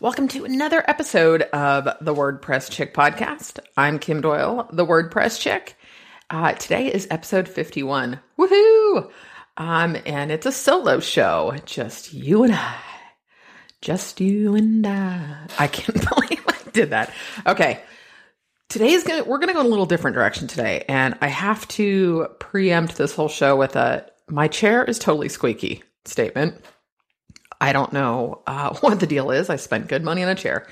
[0.00, 3.58] Welcome to another episode of the WordPress Chick podcast.
[3.76, 5.76] I'm Kim Doyle, the WordPress Chick.
[6.28, 8.18] Uh, today is episode 51.
[8.38, 9.10] Woohoo!
[9.56, 12.76] Um, and it's a solo show, just you and I.
[13.80, 15.46] Just you and I.
[15.58, 17.12] I can't believe I did that.
[17.46, 17.80] Okay.
[18.68, 22.26] Today's gonna we're gonna go in a little different direction today, and I have to
[22.40, 26.60] preempt this whole show with a my chair is totally squeaky statement.
[27.64, 29.48] I don't know uh, what the deal is.
[29.48, 30.66] I spent good money on a chair.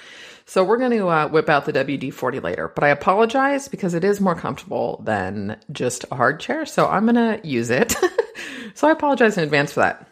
[0.45, 2.69] So we're going to uh, whip out the WD 40 later.
[2.69, 6.67] But I apologize because it is more comfortable than just a hard chair.
[6.67, 7.95] So I'm going to use it.
[8.75, 10.07] so I apologize in advance for that.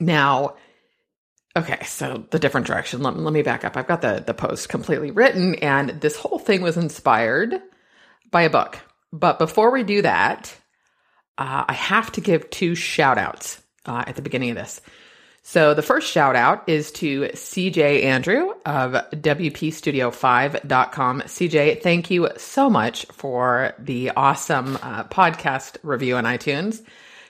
[0.00, 0.54] Now,
[1.54, 3.02] okay, so the different direction.
[3.02, 3.76] Let, let me back up.
[3.76, 7.60] I've got the, the post completely written, and this whole thing was inspired
[8.30, 8.78] by a book.
[9.12, 10.56] But before we do that,
[11.36, 14.80] uh, I have to give two shout outs uh, at the beginning of this.
[15.44, 21.22] So the first shout out is to CJ Andrew of WPStudio5.com.
[21.22, 26.80] CJ, thank you so much for the awesome uh, podcast review on iTunes.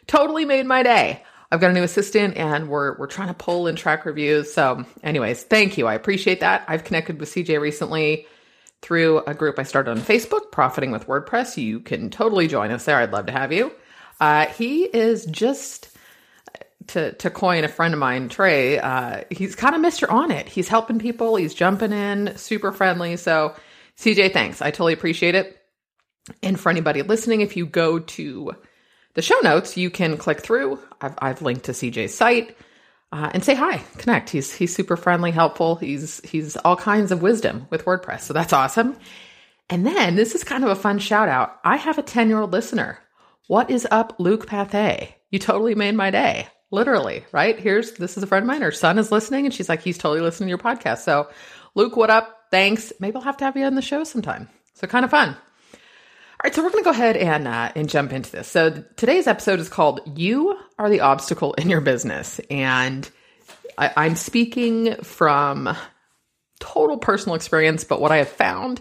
[0.07, 1.23] Totally made my day.
[1.51, 4.53] I've got a new assistant and we're we're trying to pull and track reviews.
[4.53, 5.87] So, anyways, thank you.
[5.87, 6.65] I appreciate that.
[6.69, 8.27] I've connected with CJ recently
[8.83, 11.57] through a group I started on Facebook, Profiting with WordPress.
[11.57, 12.97] You can totally join us there.
[12.97, 13.73] I'd love to have you.
[14.21, 15.92] Uh, he is just
[16.89, 20.49] to to coin a friend of mine, Trey, uh, he's kind of Mister on it.
[20.49, 21.37] He's helping people.
[21.37, 23.17] He's jumping in, super friendly.
[23.17, 23.55] So,
[23.99, 24.63] CJ, thanks.
[24.63, 25.59] I totally appreciate it.
[26.43, 28.53] And for anybody listening, if you go to
[29.15, 30.79] the show notes, you can click through.
[31.01, 32.57] I've, I've linked to CJ's site
[33.13, 34.31] uh, and say hi, connect.
[34.31, 35.77] He's he's super friendly, helpful.
[35.77, 38.97] He's he's all kinds of wisdom with WordPress, so that's awesome.
[39.69, 41.59] And then this is kind of a fun shout out.
[41.65, 42.99] I have a ten year old listener.
[43.49, 45.13] What is up, Luke Pathé?
[45.31, 47.59] You totally made my day literally, right?
[47.59, 48.63] Here's this is a friend of mine.
[48.63, 50.99] Her son is listening, and she's like, he's totally listening to your podcast.
[50.99, 51.29] So,
[51.77, 52.47] Luke, what up?
[52.51, 52.93] Thanks.
[52.99, 54.49] Maybe I'll have to have you on the show sometime.
[54.75, 55.29] So, kind of fun.
[55.31, 58.49] All right, so we're going to go ahead and uh, and jump into this.
[58.49, 63.09] So th- today's episode is called "You Are the Obstacle in Your Business," and
[63.79, 65.77] I, I'm speaking from
[66.59, 67.85] total personal experience.
[67.85, 68.81] But what I have found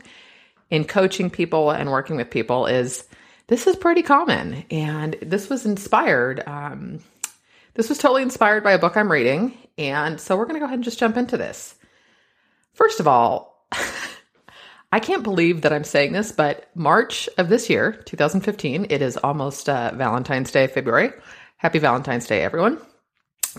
[0.72, 3.04] in coaching people and working with people is
[3.46, 6.42] this is pretty common, and this was inspired.
[6.48, 7.00] Um,
[7.74, 9.58] this was totally inspired by a book I'm reading.
[9.78, 11.76] And so we're going to go ahead and just jump into this.
[12.74, 13.68] First of all,
[14.92, 19.18] I can't believe that I'm saying this, but March of this year, 2015, it is
[19.18, 21.12] almost uh, Valentine's Day, February.
[21.58, 22.78] Happy Valentine's Day, everyone.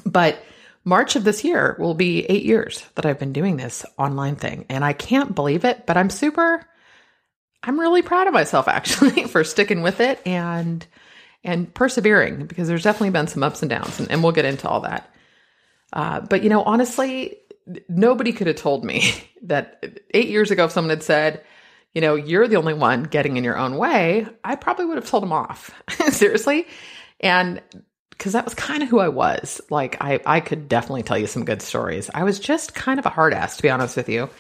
[0.05, 0.43] But
[0.85, 4.67] March of this year will be eight years that I've been doing this online thing.
[4.69, 6.63] And I can't believe it, but I'm super,
[7.63, 10.87] I'm really proud of myself actually for sticking with it and
[11.45, 14.69] and persevering because there's definitely been some ups and downs, and, and we'll get into
[14.69, 15.13] all that.
[15.93, 17.37] Uh, but you know, honestly,
[17.89, 21.45] nobody could have told me that eight years ago, if someone had said,
[21.95, 25.09] you know, you're the only one getting in your own way, I probably would have
[25.09, 25.71] told them off.
[26.11, 26.67] Seriously.
[27.21, 27.61] And
[28.11, 29.61] because that was kind of who I was.
[29.69, 32.09] Like, I, I could definitely tell you some good stories.
[32.15, 34.31] I was just kind of a hard ass, to be honest with you.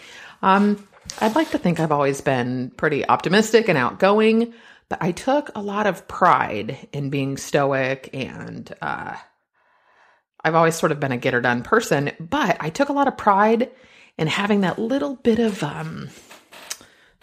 [0.40, 0.86] Um,
[1.20, 4.54] I'd like to think I've always been pretty optimistic and outgoing.
[4.92, 9.16] But I took a lot of pride in being stoic and uh,
[10.44, 13.08] I've always sort of been a get her done person, but I took a lot
[13.08, 13.70] of pride
[14.18, 16.10] in having that little bit of um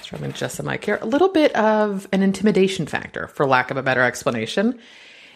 [0.02, 3.78] to adjust the mic here, a little bit of an intimidation factor, for lack of
[3.78, 4.80] a better explanation.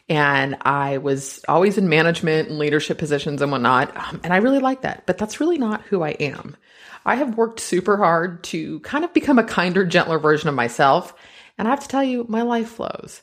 [0.10, 3.96] And I was always in management and leadership positions and whatnot.
[3.96, 6.58] Um, and I really like that, but that's really not who I am.
[7.06, 11.14] I have worked super hard to kind of become a kinder, gentler version of myself.
[11.58, 13.22] And I have to tell you, my life flows.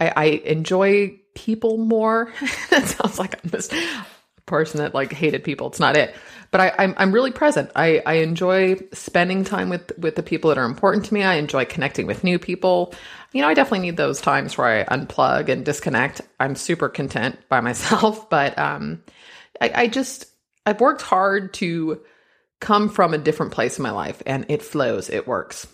[0.00, 2.32] I, I enjoy people more.
[2.70, 5.68] that sounds like I'm a person that like hated people.
[5.68, 6.14] It's not it.
[6.50, 7.70] But I, I'm I'm really present.
[7.74, 11.22] I, I enjoy spending time with with the people that are important to me.
[11.22, 12.94] I enjoy connecting with new people.
[13.32, 16.20] You know, I definitely need those times where I unplug and disconnect.
[16.38, 19.02] I'm super content by myself, but um,
[19.60, 20.26] I, I just
[20.66, 22.02] I've worked hard to
[22.60, 25.08] come from a different place in my life, and it flows.
[25.08, 25.66] It works.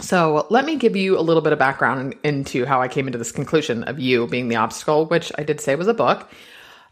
[0.00, 3.18] So let me give you a little bit of background into how I came into
[3.18, 6.28] this conclusion of you being the obstacle, which I did say was a book.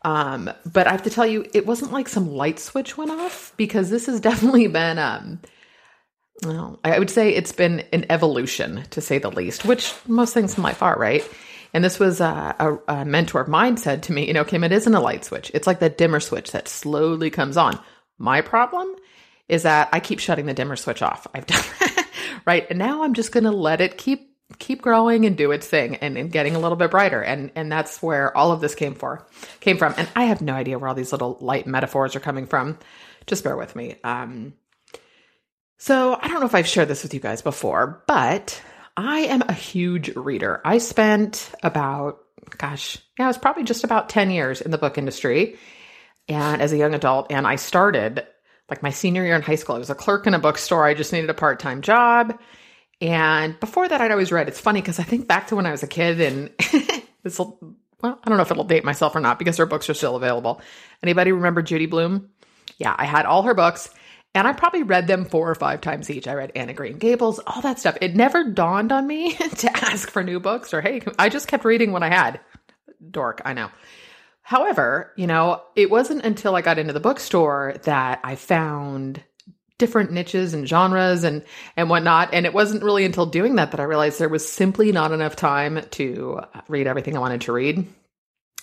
[0.04, 3.52] Um, but I have to tell you, it wasn't like some light switch went off
[3.56, 5.40] because this has definitely been um,
[6.44, 10.56] well, I would say it's been an evolution to say the least, which most things
[10.56, 11.28] in life are, right?
[11.74, 14.64] And this was uh, a, a, mentor of mine said to me, you know, Kim,
[14.64, 15.50] it isn't a light switch.
[15.54, 17.78] It's like that dimmer switch that slowly comes on.
[18.18, 18.94] My problem
[19.48, 21.26] is that I keep shutting the dimmer switch off.
[21.34, 22.01] I've done that,
[22.46, 22.66] right?
[22.68, 25.96] And now I'm just going to let it keep keep growing and do its thing
[25.96, 27.22] and, and, getting a little bit brighter.
[27.22, 29.26] And and that's where all of this came for
[29.60, 29.94] came from.
[29.96, 32.78] And I have no idea where all these little light metaphors are coming from.
[33.26, 33.96] Just bear with me.
[34.04, 34.54] Um,
[35.78, 38.62] so I don't know if I've shared this with you guys before, but
[38.96, 40.60] I am a huge reader.
[40.64, 42.20] I spent about,
[42.58, 45.58] gosh, yeah, it was probably just about 10 years in the book industry
[46.28, 47.32] and as a young adult.
[47.32, 48.24] And I started
[48.72, 49.76] like my senior year in high school.
[49.76, 50.86] I was a clerk in a bookstore.
[50.86, 52.38] I just needed a part time job.
[53.02, 54.48] And before that, I'd always read.
[54.48, 56.50] It's funny because I think back to when I was a kid and
[57.22, 57.58] this will,
[58.00, 60.16] well, I don't know if it'll date myself or not because her books are still
[60.16, 60.62] available.
[61.02, 62.30] Anybody remember Judy Blume?
[62.78, 63.90] Yeah, I had all her books
[64.34, 66.26] and I probably read them four or five times each.
[66.26, 67.98] I read Anne of Green Gables, all that stuff.
[68.00, 71.66] It never dawned on me to ask for new books or, hey, I just kept
[71.66, 72.40] reading what I had.
[73.10, 73.68] Dork, I know.
[74.42, 79.22] However, you know, it wasn't until I got into the bookstore that I found
[79.78, 81.42] different niches and genres and
[81.76, 82.30] and whatnot.
[82.32, 85.36] And it wasn't really until doing that that I realized there was simply not enough
[85.36, 87.78] time to read everything I wanted to read.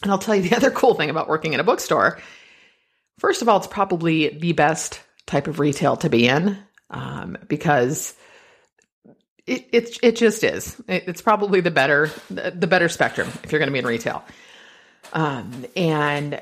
[0.02, 2.22] And I'll tell you the other cool thing about working in a bookstore.
[3.18, 6.58] First of all, it's probably the best type of retail to be in
[6.90, 8.16] um, because
[9.46, 10.80] it, it, it just is.
[10.88, 14.24] It, it's probably the better the better spectrum if you're going to be in retail.
[15.13, 16.41] Um, and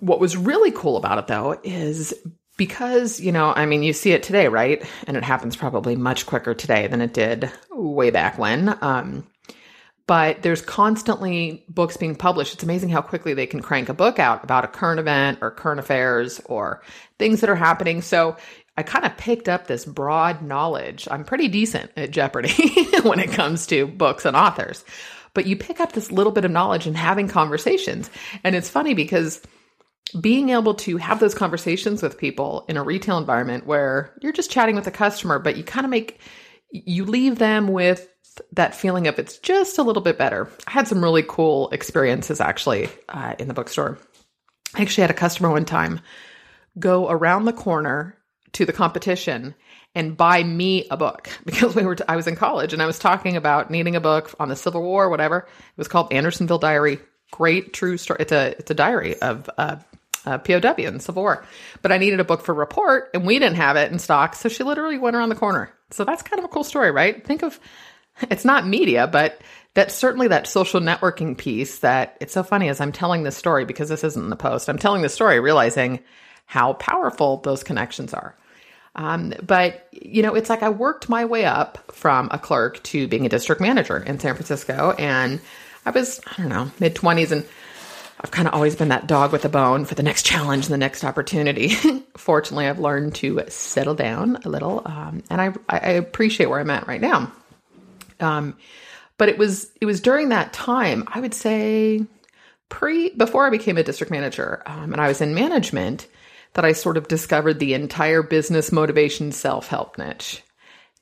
[0.00, 2.14] what was really cool about it though is
[2.56, 6.26] because you know i mean you see it today right and it happens probably much
[6.26, 9.24] quicker today than it did way back when um,
[10.08, 12.54] but there's constantly books being published.
[12.54, 15.50] It's amazing how quickly they can crank a book out about a current event or
[15.50, 16.82] current affairs or
[17.18, 18.00] things that are happening.
[18.00, 18.38] So
[18.78, 21.06] I kind of picked up this broad knowledge.
[21.10, 22.54] I'm pretty decent at Jeopardy
[23.02, 24.82] when it comes to books and authors.
[25.34, 28.10] But you pick up this little bit of knowledge and having conversations.
[28.44, 29.40] And it's funny because
[30.20, 34.50] being able to have those conversations with people in a retail environment where you're just
[34.50, 36.20] chatting with a customer, but you kind of make,
[36.70, 38.08] you leave them with
[38.52, 40.50] that feeling of it's just a little bit better.
[40.66, 43.98] I had some really cool experiences actually uh, in the bookstore.
[44.74, 46.00] I actually had a customer one time
[46.78, 48.16] go around the corner
[48.52, 49.54] to the competition
[49.98, 52.86] and buy me a book because we were t- I was in college and I
[52.86, 55.38] was talking about needing a book on the Civil War whatever.
[55.38, 57.00] It was called Andersonville Diary.
[57.32, 58.18] Great true story.
[58.20, 59.76] It's a it's a diary of uh,
[60.24, 61.44] uh, POW in the Civil War.
[61.82, 64.48] But I needed a book for report and we didn't have it in stock, so
[64.48, 65.74] she literally went around the corner.
[65.90, 67.26] So that's kind of a cool story, right?
[67.26, 67.58] Think of
[68.30, 69.40] it's not media, but
[69.74, 73.64] that's certainly that social networking piece that it's so funny as I'm telling this story
[73.64, 74.68] because this isn't in the post.
[74.68, 76.00] I'm telling the story realizing
[76.46, 78.36] how powerful those connections are.
[78.94, 83.06] Um, but you know, it's like I worked my way up from a clerk to
[83.06, 85.40] being a district manager in San Francisco, and
[85.86, 87.46] I was I don't know mid twenties, and
[88.20, 90.74] I've kind of always been that dog with a bone for the next challenge and
[90.74, 91.68] the next opportunity.
[92.16, 96.70] Fortunately, I've learned to settle down a little, um, and I I appreciate where I'm
[96.70, 97.32] at right now.
[98.20, 98.56] Um,
[99.18, 102.04] but it was it was during that time, I would say
[102.68, 106.06] pre before I became a district manager, um, and I was in management,
[106.54, 110.42] that I sort of discovered the entire business motivation self help niche.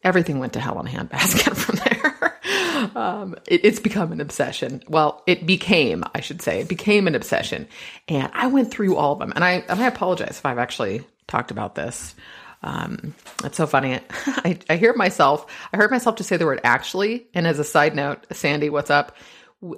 [0.03, 2.93] Everything went to hell in a handbasket from there.
[2.97, 4.83] um, it, it's become an obsession.
[4.89, 7.69] Well, it became, I should say, it became an obsession,
[8.09, 9.33] and I went through all of them.
[9.35, 12.15] And I and I apologize if I've actually talked about this.
[12.63, 14.01] Um, it's so funny.
[14.27, 17.27] I, I hear myself, I heard myself just say the word actually.
[17.35, 19.17] And as a side note, Sandy, what's up?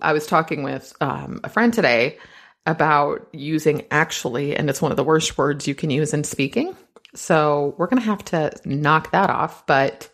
[0.03, 2.19] I was talking with um, a friend today
[2.69, 6.77] about using actually, and it's one of the worst words you can use in speaking.
[7.15, 9.67] So we're going to have to knock that off.
[9.67, 10.09] But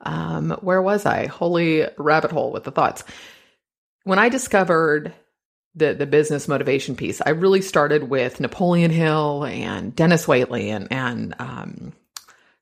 [0.00, 1.26] um, where was I?
[1.26, 3.04] Holy rabbit hole with the thoughts.
[4.04, 5.12] When I discovered
[5.74, 7.20] the the business motivation piece.
[7.24, 11.92] I really started with Napoleon Hill and Denis Waitley and and um,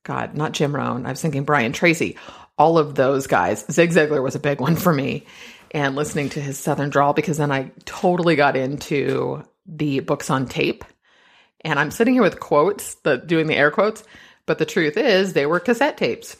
[0.04, 1.06] God, not Jim Rohn.
[1.06, 2.16] I was thinking Brian Tracy.
[2.58, 3.64] All of those guys.
[3.70, 5.26] Zig Ziglar was a big one for me,
[5.72, 10.46] and listening to his Southern drawl because then I totally got into the books on
[10.46, 10.84] tape.
[11.62, 14.04] And I'm sitting here with quotes, the doing the air quotes,
[14.46, 16.36] but the truth is they were cassette tapes.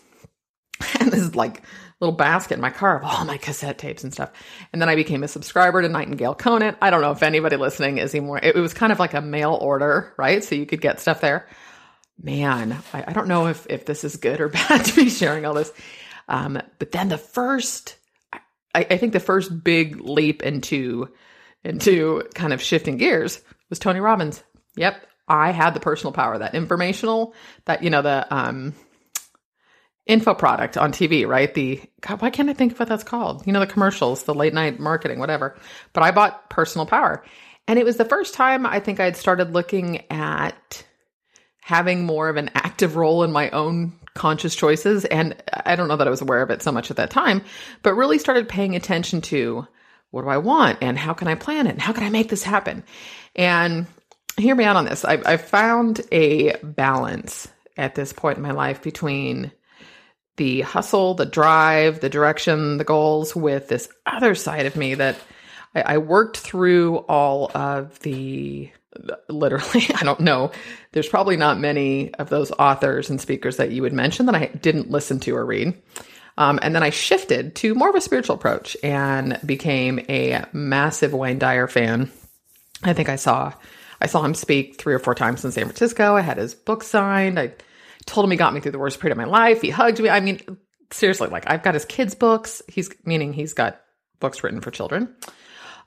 [1.01, 1.63] And this is like
[2.01, 4.31] little basket in my car of all my cassette tapes and stuff.
[4.73, 6.79] And then I became a subscriber to Nightingale Conant.
[6.81, 8.39] I don't know if anybody listening is anymore.
[8.39, 10.45] It, it was kind of like a mail order, right?
[10.45, 11.49] So you could get stuff there.
[12.21, 15.45] Man, I, I don't know if, if this is good or bad to be sharing
[15.45, 15.73] all this.
[16.29, 17.97] Um, but then the first,
[18.75, 21.09] I, I think the first big leap into,
[21.65, 24.43] into kind of shifting gears was Tony Robbins.
[24.77, 25.05] Yep.
[25.27, 27.35] I had the personal power, that informational,
[27.67, 28.75] that, you know, the, um,
[30.09, 31.53] info product on TV, right?
[31.53, 33.47] The God, why can't I think of what that's called?
[33.47, 35.57] You know, the commercials, the late night marketing, whatever.
[35.93, 37.23] But I bought Personal Power.
[37.69, 40.85] And it was the first time I think I had started looking at
[41.61, 45.05] having more of an active role in my own conscious choices.
[45.07, 47.43] And I don't know that I was aware of it so much at that time,
[47.83, 49.67] but really started paying attention to
[50.11, 52.29] what do I want and how can I plan it and how can I make
[52.29, 52.85] this happen?
[53.37, 53.87] And
[54.37, 55.05] hear me out on this.
[55.05, 59.53] I, I found a balance at this point in my life between
[60.37, 65.17] the hustle, the drive, the direction, the goals with this other side of me that
[65.75, 68.71] I, I worked through all of the
[69.29, 70.53] literally, I don't know.
[70.93, 74.47] There's probably not many of those authors and speakers that you would mention that I
[74.47, 75.81] didn't listen to or read.
[76.37, 81.13] Um, and then I shifted to more of a spiritual approach and became a massive
[81.13, 82.11] Wayne Dyer fan.
[82.85, 83.53] I think I saw
[84.01, 86.15] I saw him speak three or four times in San Francisco.
[86.15, 87.39] I had his book signed.
[87.39, 87.55] I
[88.07, 89.61] told him he got me through the worst period of my life.
[89.61, 90.09] He hugged me.
[90.09, 90.41] I mean,
[90.93, 92.63] seriously, like I've got his kids' books.
[92.69, 93.81] He's meaning he's got
[94.21, 95.15] books written for children.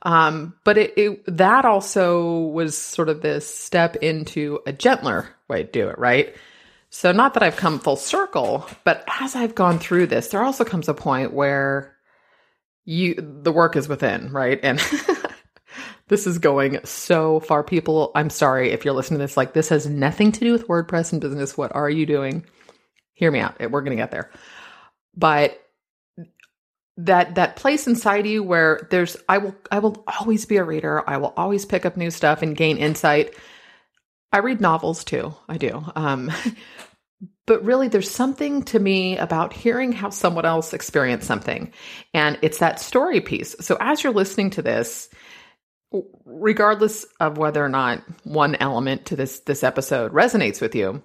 [0.02, 5.62] Um, but it, it, that also was sort of this step into a gentler way
[5.62, 6.34] to do it, right?
[6.90, 10.64] So not that I've come full circle, but as I've gone through this, there also
[10.64, 11.96] comes a point where
[12.84, 14.58] you the work is within, right?
[14.62, 14.78] And
[16.08, 17.62] this is going so far.
[17.62, 20.68] People, I'm sorry if you're listening to this, like this has nothing to do with
[20.68, 21.56] WordPress and business.
[21.56, 22.44] What are you doing?
[23.14, 23.58] Hear me out.
[23.58, 24.30] We're gonna get there.
[25.16, 25.58] But
[26.98, 31.08] that that place inside you where there's I will I will always be a reader.
[31.08, 33.34] I will always pick up new stuff and gain insight.
[34.32, 35.34] I read novels too.
[35.48, 35.84] I do.
[35.94, 36.30] Um,
[37.46, 41.72] but really there's something to me about hearing how someone else experienced something.
[42.14, 43.56] And it's that story piece.
[43.60, 45.08] So as you're listening to this,
[46.24, 51.02] regardless of whether or not one element to this this episode resonates with you,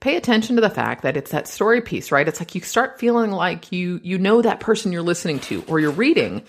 [0.00, 2.28] pay attention to the fact that it's that story piece, right?
[2.28, 5.80] It's like you start feeling like you you know that person you're listening to or
[5.80, 6.44] you're reading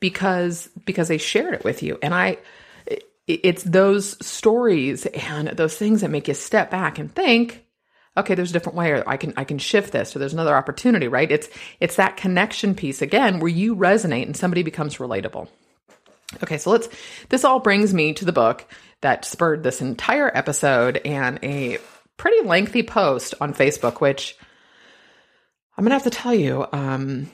[0.00, 1.98] because because they shared it with you.
[2.02, 2.38] And I
[3.26, 7.64] it's those stories and those things that make you step back and think,
[8.16, 10.56] okay, there's a different way or I can I can shift this or there's another
[10.56, 11.30] opportunity, right?
[11.30, 11.48] It's
[11.80, 15.48] it's that connection piece again where you resonate and somebody becomes relatable.
[16.42, 16.88] Okay, so let's
[17.28, 18.66] this all brings me to the book
[19.02, 21.78] that spurred this entire episode and a
[22.22, 24.36] pretty lengthy post on Facebook, which
[25.76, 27.28] I'm gonna have to tell you, um,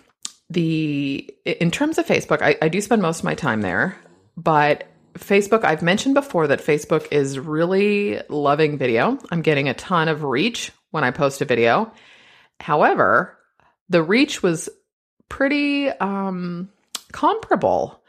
[0.48, 3.98] the in terms of Facebook, I, I do spend most of my time there,
[4.34, 9.18] but Facebook, I've mentioned before that Facebook is really loving video.
[9.30, 11.92] I'm getting a ton of reach when I post a video.
[12.58, 13.36] However,
[13.90, 14.70] the reach was
[15.28, 16.70] pretty um,
[17.12, 18.02] comparable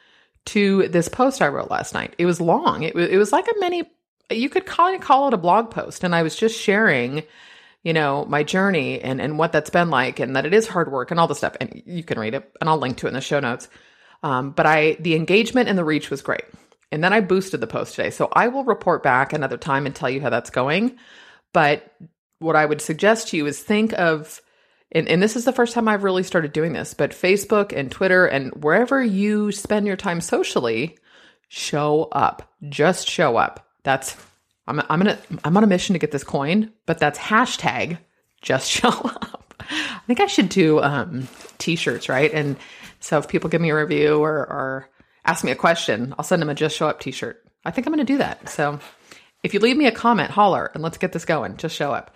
[0.45, 2.15] to this post I wrote last night.
[2.17, 2.83] It was long.
[2.83, 3.83] It, it was like a mini
[4.29, 6.03] you could call it, call it a blog post.
[6.03, 7.23] And I was just sharing,
[7.83, 10.91] you know, my journey and, and what that's been like and that it is hard
[10.91, 11.55] work and all the stuff.
[11.59, 13.67] And you can read it and I'll link to it in the show notes.
[14.21, 16.43] Um, but I, the engagement and the reach was great.
[16.91, 18.09] And then I boosted the post today.
[18.09, 20.97] So I will report back another time and tell you how that's going.
[21.53, 21.93] But
[22.39, 24.41] what I would suggest to you is think of,
[24.91, 27.91] and, and this is the first time I've really started doing this, but Facebook and
[27.91, 30.97] Twitter and wherever you spend your time socially,
[31.47, 32.51] show up.
[32.67, 33.68] Just show up.
[33.83, 34.15] That's
[34.67, 37.97] I'm I'm gonna I'm on a mission to get this coin, but that's hashtag
[38.41, 39.53] just show up.
[39.69, 42.33] I think I should do um, t-shirts, right?
[42.33, 42.57] And
[42.99, 44.89] so if people give me a review or, or
[45.25, 47.45] ask me a question, I'll send them a just show up t-shirt.
[47.65, 48.49] I think I'm to do that.
[48.49, 48.79] So
[49.43, 51.57] if you leave me a comment, holler and let's get this going.
[51.57, 52.15] Just show up.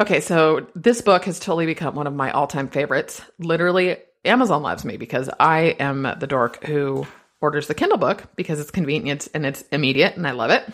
[0.00, 3.20] Okay, so this book has totally become one of my all-time favorites.
[3.38, 7.06] Literally, Amazon loves me because I am the dork who
[7.40, 10.64] orders the Kindle book because it's convenient and it's immediate and I love it.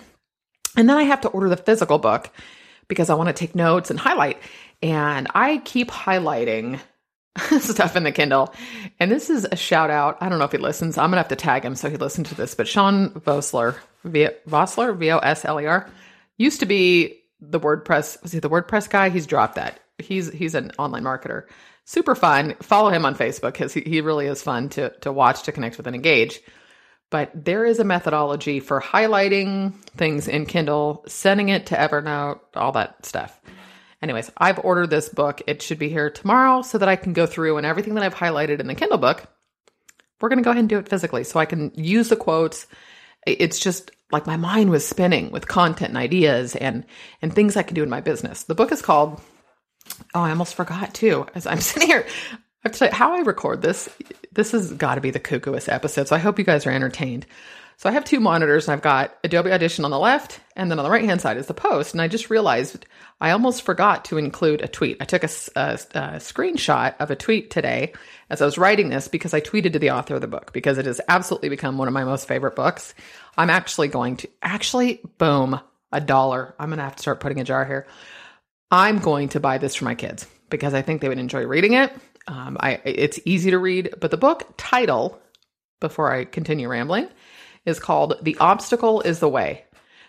[0.77, 2.31] And then I have to order the physical book
[2.89, 4.39] because I want to take notes and highlight.
[4.83, 6.81] And I keep highlighting
[7.61, 8.55] stuff in the Kindle.
[9.01, 10.19] And this is a shout out.
[10.21, 10.99] I don't know if he listens.
[10.99, 12.55] I'm going to have to tag him so he listens to this.
[12.55, 15.89] But Sean Vosler, v- Vosler, V O S L E R,
[16.37, 18.23] used to be the WordPress.
[18.23, 19.09] Was he the WordPress guy?
[19.09, 19.81] He's dropped that.
[19.99, 21.45] He's he's an online marketer.
[21.85, 22.55] Super fun.
[22.61, 25.77] Follow him on Facebook because he, he really is fun to to watch, to connect
[25.77, 26.41] with, and engage.
[27.11, 32.73] But there is a methodology for highlighting things in Kindle, sending it to Evernote, all
[32.73, 33.41] that stuff.
[34.03, 35.41] Anyways, I've ordered this book.
[35.47, 38.15] It should be here tomorrow so that I can go through and everything that I've
[38.15, 39.27] highlighted in the Kindle book,
[40.21, 42.67] we're going to go ahead and do it physically so I can use the quotes.
[43.27, 46.85] It's just like my mind was spinning with content and ideas and
[47.23, 48.45] and things I can do in my business.
[48.45, 49.21] The book is called
[50.15, 51.27] Oh, I almost forgot too.
[51.35, 53.89] As I'm sitting here, I have to say how I record this.
[54.33, 56.09] This has got to be the cuckooest episode.
[56.09, 57.27] So I hope you guys are entertained.
[57.79, 60.79] So I have two monitors and I've got Adobe Audition on the left and then
[60.79, 61.93] on the right hand side is the post.
[61.93, 62.87] And I just realized
[63.21, 64.97] I almost forgot to include a tweet.
[64.99, 67.93] I took a, a, a, screenshot of a tweet today
[68.31, 70.79] as I was writing this because I tweeted to the author of the book because
[70.79, 72.95] it has absolutely become one of my most favorite books.
[73.37, 75.61] I'm actually going to actually boom
[75.93, 76.55] a dollar.
[76.59, 77.87] I'm going to have to start putting a jar here.
[78.71, 81.75] I'm going to buy this for my kids because I think they would enjoy reading
[81.75, 81.93] it.
[82.27, 85.21] Um, I, it's easy to read, but the book title,
[85.81, 87.09] before I continue rambling,
[87.65, 89.65] is called The Obstacle is the Way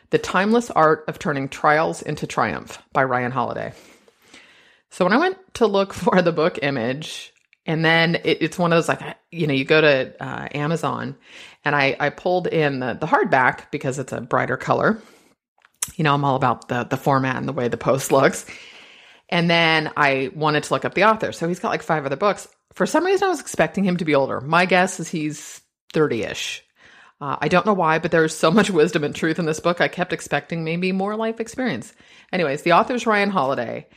[0.10, 3.74] The Timeless Art of Turning Trials into Triumph by Ryan Holiday.
[4.90, 7.34] So when I went to look for the book image,
[7.68, 11.18] and then it, it's one of those like, you know, you go to uh, Amazon
[11.66, 15.02] and I, I pulled in the, the hardback because it's a brighter color.
[15.96, 18.46] You know, I'm all about the, the format and the way the post looks.
[19.30, 21.32] And then I wanted to look up the author.
[21.32, 22.48] So he's got like five other books.
[22.74, 24.40] For some reason, I was expecting him to be older.
[24.40, 25.62] My guess is he's
[25.94, 26.64] 30 ish.
[27.20, 29.82] Uh, I don't know why, but there's so much wisdom and truth in this book.
[29.82, 31.94] I kept expecting maybe more life experience.
[32.32, 33.88] Anyways, the author's Ryan Holiday.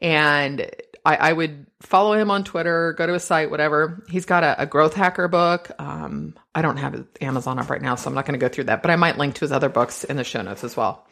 [0.00, 0.68] And
[1.04, 4.04] I, I would follow him on Twitter, go to his site, whatever.
[4.08, 5.70] He's got a, a growth hacker book.
[5.78, 8.64] Um, I don't have Amazon up right now, so I'm not going to go through
[8.64, 11.06] that, but I might link to his other books in the show notes as well.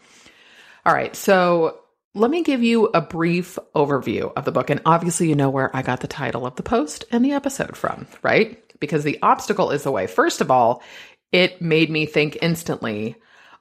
[0.85, 1.15] All right.
[1.15, 1.79] So
[2.15, 4.71] let me give you a brief overview of the book.
[4.71, 7.77] And obviously, you know where I got the title of the post and the episode
[7.77, 8.59] from, right?
[8.81, 10.07] Because the obstacle is the way.
[10.07, 10.83] First of all,
[11.31, 13.17] it made me think instantly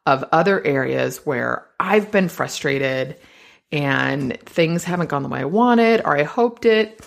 [0.06, 3.18] of other areas where I've been frustrated
[3.72, 7.06] and things haven't gone the way I wanted or I hoped it.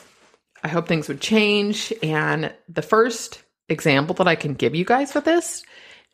[0.62, 1.92] I hope things would change.
[2.02, 5.62] And the first example that I can give you guys with this,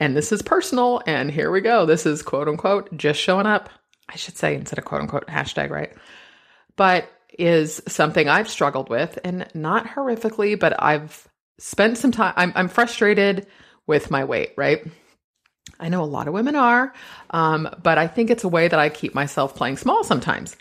[0.00, 1.86] and this is personal, and here we go.
[1.86, 3.68] This is quote unquote just showing up
[4.10, 5.92] I should say instead of quote unquote hashtag, right?
[6.76, 12.52] But is something I've struggled with and not horrifically, but I've spent some time, I'm,
[12.56, 13.46] I'm frustrated
[13.86, 14.84] with my weight, right?
[15.78, 16.92] I know a lot of women are,
[17.30, 20.56] um, but I think it's a way that I keep myself playing small sometimes.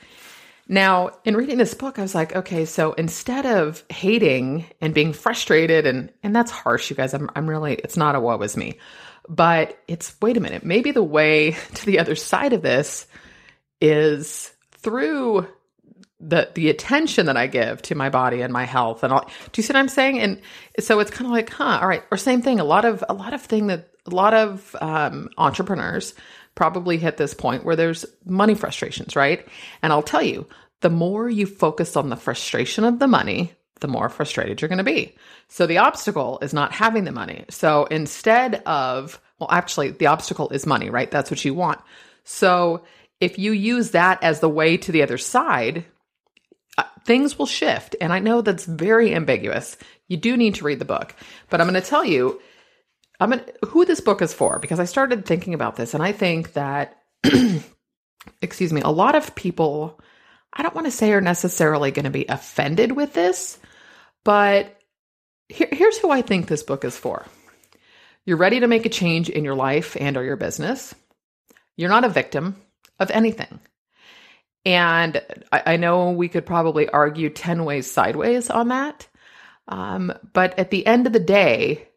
[0.68, 5.14] Now, in reading this book, I was like, okay, so instead of hating and being
[5.14, 7.16] frustrated, and and that's harsh, you guys.
[7.16, 8.78] I'm I'm really, it's not a woe is me,
[9.28, 13.08] but it's wait a minute, maybe the way to the other side of this
[13.82, 15.48] is through
[16.20, 19.22] the the attention that I give to my body and my health and all.
[19.22, 20.20] Do you see what I'm saying?
[20.20, 20.42] And
[20.80, 22.04] so it's kind of like, huh, all right.
[22.12, 22.60] Or same thing.
[22.60, 26.14] A lot of a lot of thing that a lot of um, entrepreneurs
[26.56, 29.48] probably hit this point where there's money frustrations, right?
[29.82, 30.48] And I'll tell you,
[30.82, 34.78] the more you focus on the frustration of the money, the more frustrated you're going
[34.78, 35.16] to be.
[35.48, 37.46] So the obstacle is not having the money.
[37.50, 41.10] So instead of, well, actually, the obstacle is money, right?
[41.10, 41.80] That's what you want.
[42.26, 42.84] So
[43.20, 45.86] if you use that as the way to the other side,
[46.78, 47.96] uh, things will shift.
[48.00, 49.78] And I know that's very ambiguous.
[50.08, 51.16] You do need to read the book,
[51.50, 52.40] but I'm going to tell you
[53.20, 56.14] I'm gonna, who this book is for because I started thinking about this and I
[56.14, 56.98] think that,
[58.42, 60.00] excuse me, a lot of people,
[60.54, 63.60] I don't want to say are necessarily going to be offended with this,
[64.24, 64.78] but
[65.50, 67.26] here, here's who I think this book is for.
[68.26, 70.96] You're ready to make a change in your life and or your business.
[71.76, 72.56] You're not a victim
[73.00, 73.60] of anything.
[74.66, 79.08] And I, I know we could probably argue 10 ways sideways on that.
[79.68, 81.88] Um, but at the end of the day,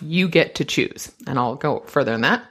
[0.00, 1.12] you get to choose.
[1.26, 2.44] And I'll go further than that.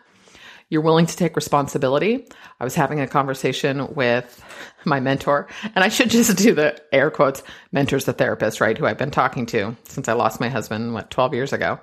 [0.70, 2.30] You're willing to take responsibility.
[2.60, 4.42] I was having a conversation with
[4.86, 7.44] my mentor, and I should just do the air quotes
[7.74, 8.78] mentor's the therapist, right?
[8.78, 11.78] Who I've been talking to since I lost my husband, what, 12 years ago.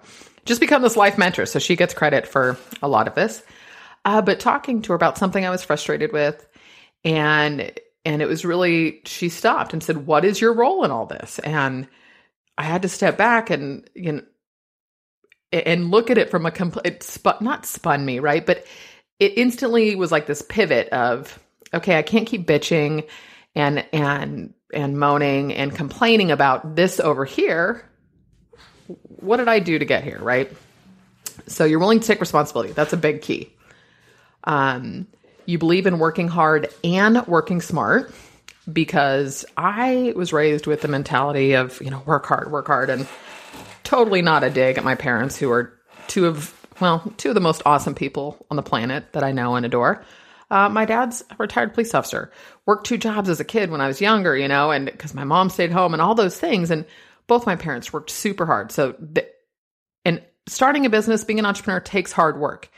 [0.46, 1.44] Just become this life mentor.
[1.44, 3.42] So she gets credit for a lot of this.
[4.08, 6.48] Uh, but talking to her about something I was frustrated with,
[7.04, 11.04] and and it was really she stopped and said, "What is your role in all
[11.04, 11.86] this?" And
[12.56, 14.22] I had to step back and you know
[15.52, 18.64] and look at it from a complete spun not spun me right, but
[19.20, 21.38] it instantly was like this pivot of
[21.74, 23.06] okay, I can't keep bitching
[23.54, 27.86] and and and moaning and complaining about this over here.
[28.86, 30.50] What did I do to get here, right?
[31.46, 32.72] So you're willing to take responsibility.
[32.72, 33.52] That's a big key.
[34.48, 35.06] Um,
[35.46, 38.12] you believe in working hard and working smart
[38.70, 43.06] because I was raised with the mentality of, you know, work hard, work hard, and
[43.84, 45.72] totally not a dig at my parents who are
[46.06, 49.54] two of, well, two of the most awesome people on the planet that I know
[49.54, 50.04] and adore.
[50.50, 52.32] Uh, my dad's a retired police officer,
[52.64, 55.24] worked two jobs as a kid when I was younger, you know, and because my
[55.24, 56.70] mom stayed home and all those things.
[56.70, 56.86] And
[57.26, 58.72] both my parents worked super hard.
[58.72, 59.28] So, the,
[60.06, 62.70] and starting a business, being an entrepreneur takes hard work.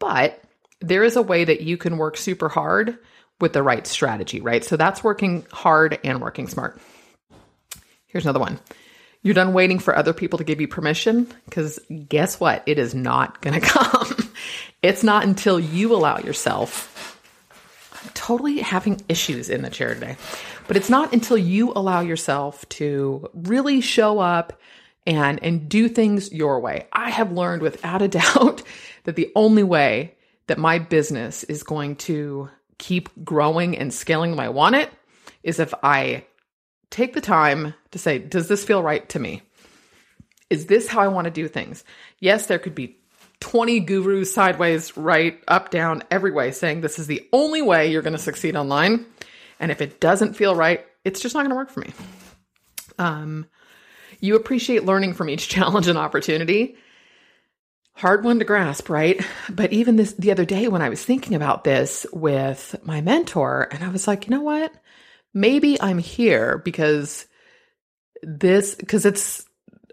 [0.00, 0.42] But
[0.80, 2.98] there is a way that you can work super hard
[3.40, 4.64] with the right strategy, right?
[4.64, 6.80] So that's working hard and working smart.
[8.06, 8.58] Here's another one.
[9.22, 12.62] You're done waiting for other people to give you permission because guess what?
[12.66, 14.32] It is not going to come.
[14.82, 16.94] it's not until you allow yourself.
[18.02, 20.16] I'm totally having issues in the chair today,
[20.68, 24.60] but it's not until you allow yourself to really show up
[25.06, 26.86] and and do things your way.
[26.92, 28.62] I have learned without a doubt
[29.04, 30.14] that the only way
[30.48, 34.90] that my business is going to keep growing and scaling the way I want it
[35.42, 36.24] is if I
[36.90, 39.42] take the time to say, does this feel right to me?
[40.50, 41.84] Is this how I want to do things?
[42.18, 42.96] Yes, there could be
[43.40, 48.02] 20 gurus sideways, right, up, down, every way saying this is the only way you're
[48.02, 49.06] going to succeed online.
[49.60, 51.92] And if it doesn't feel right, it's just not going to work for me.
[52.98, 53.46] Um,
[54.20, 56.76] you appreciate learning from each challenge and opportunity.
[57.98, 59.20] Hard one to grasp, right?
[59.50, 63.68] But even this the other day when I was thinking about this with my mentor,
[63.70, 64.72] and I was like, you know what?
[65.34, 67.26] maybe I'm here because
[68.22, 69.44] this, because it's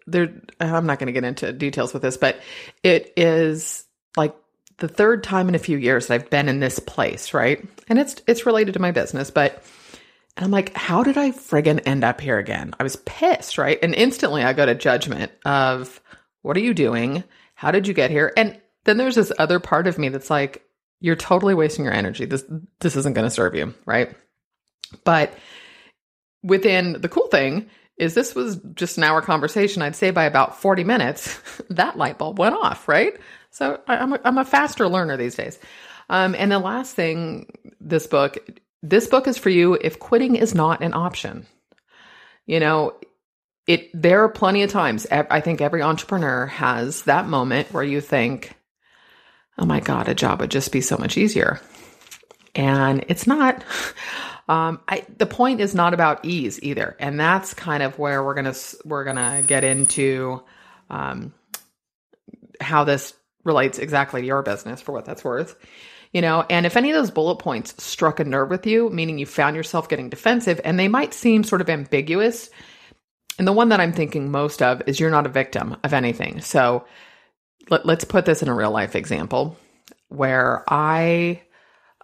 [0.07, 0.41] there.
[0.59, 2.39] I'm not going to get into details with this, but
[2.83, 3.85] it is
[4.17, 4.35] like
[4.77, 7.65] the third time in a few years that I've been in this place, right?
[7.87, 9.63] And it's it's related to my business, but
[10.37, 12.73] I'm like, how did I friggin' end up here again?
[12.79, 13.79] I was pissed, right?
[13.81, 16.01] And instantly I go to judgment of
[16.41, 17.23] what are you doing?
[17.55, 18.31] How did you get here?
[18.37, 20.63] And then there's this other part of me that's like,
[20.99, 22.25] you're totally wasting your energy.
[22.25, 22.43] This
[22.79, 24.15] this isn't going to serve you, right?
[25.03, 25.33] But
[26.43, 29.81] within the cool thing is this was just an hour conversation.
[29.81, 31.39] I'd say by about 40 minutes,
[31.69, 33.15] that light bulb went off, right?
[33.51, 35.59] So I'm a, I'm a faster learner these days.
[36.09, 38.37] Um, and the last thing, this book,
[38.83, 41.47] this book is for you if quitting is not an option.
[42.45, 42.95] You know,
[43.67, 48.01] it there are plenty of times I think every entrepreneur has that moment where you
[48.01, 48.53] think,
[49.57, 51.59] "Oh my god, a job would just be so much easier."
[52.53, 53.63] And it's not.
[54.47, 58.35] Um, I, the point is not about ease either, and that's kind of where we're
[58.35, 60.43] gonna we're gonna get into
[60.91, 61.33] um,
[62.61, 65.55] how this relates exactly to your business for what that's worth.
[66.13, 69.17] You know, and if any of those bullet points struck a nerve with you, meaning
[69.17, 72.49] you found yourself getting defensive, and they might seem sort of ambiguous,
[73.37, 76.41] and the one that I'm thinking most of is you're not a victim of anything.
[76.41, 76.85] So
[77.69, 79.57] let, us put this in a real life example
[80.09, 81.41] where I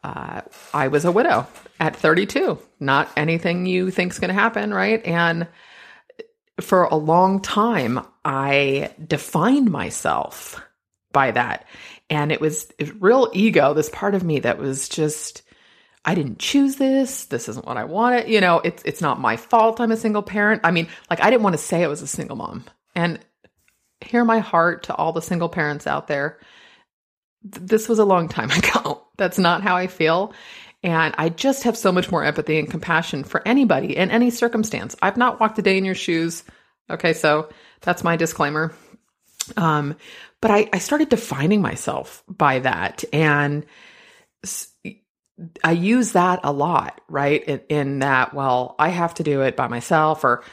[0.04, 0.42] uh,
[0.74, 1.48] I was a widow
[1.80, 2.58] at 32.
[2.80, 5.06] Not anything you think's going to happen, right?
[5.06, 5.48] And
[6.60, 10.60] for a long time, I defined myself
[11.12, 11.68] by that.
[12.10, 15.44] And it was, it was real ego, this part of me that was just,
[16.04, 17.26] I didn't choose this.
[17.26, 18.28] This isn't what I wanted.
[18.28, 20.62] You know, it's it's not my fault I'm a single parent.
[20.64, 22.66] I mean, like I didn't want to say I was a single mom.
[22.96, 23.20] And
[24.02, 26.40] hear my heart to all the single parents out there
[27.44, 29.04] this was a long time ago.
[29.18, 30.34] That's not how I feel.
[30.84, 34.96] And I just have so much more empathy and compassion for anybody in any circumstance.
[35.02, 36.44] I've not walked a day in your shoes.
[36.90, 37.50] Okay, so
[37.82, 38.74] that's my disclaimer.
[39.58, 39.96] Um,
[40.42, 43.04] but I, I started defining myself by that.
[43.14, 43.66] And
[45.64, 47.44] I use that a lot, right?
[47.44, 50.44] In, in, that, well, I have to do it by myself, or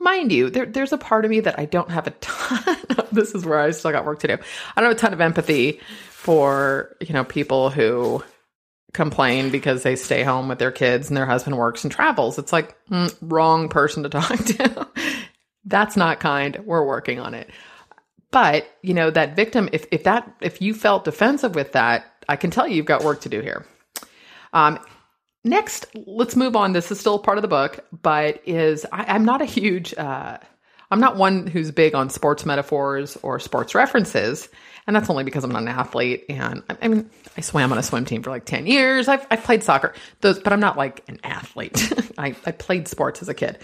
[0.00, 3.08] mind you, there, there's a part of me that I don't have a ton of,
[3.12, 4.34] this is where I still got work to do.
[4.76, 5.80] I don't have a ton of empathy
[6.10, 8.22] for, you know, people who
[8.92, 12.38] complain because they stay home with their kids and their husband works and travels.
[12.38, 14.88] It's like, mm, wrong person to talk to.
[15.64, 16.60] That's not kind.
[16.64, 17.50] We're working on it.
[18.30, 22.36] But, you know, that victim, if, if that, if you felt defensive with that, I
[22.36, 23.64] can tell you you've got work to do here.
[24.54, 24.78] Um,
[25.42, 26.72] next, let's move on.
[26.72, 30.38] This is still part of the book, but is I, am not a huge, uh,
[30.90, 34.48] I'm not one who's big on sports metaphors or sports references.
[34.86, 36.26] And that's only because I'm not an athlete.
[36.28, 39.08] And I mean, I swam on a swim team for like 10 years.
[39.08, 41.92] I've, I've played soccer, those, but I'm not like an athlete.
[42.18, 43.58] I, I played sports as a kid.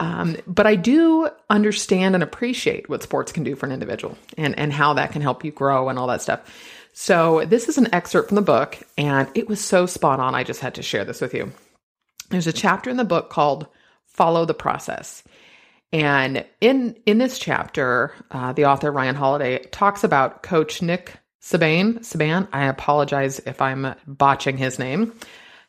[0.00, 4.58] Um, but I do understand and appreciate what sports can do for an individual and,
[4.58, 6.40] and how that can help you grow and all that stuff.
[6.96, 10.36] So this is an excerpt from the book, and it was so spot on.
[10.36, 11.52] I just had to share this with you.
[12.30, 13.66] There's a chapter in the book called
[14.06, 15.24] Follow the Process.
[15.92, 21.98] And in in this chapter, uh, the author Ryan Holiday talks about Coach Nick Saban.
[21.98, 25.12] Saban, I apologize if I'm botching his name.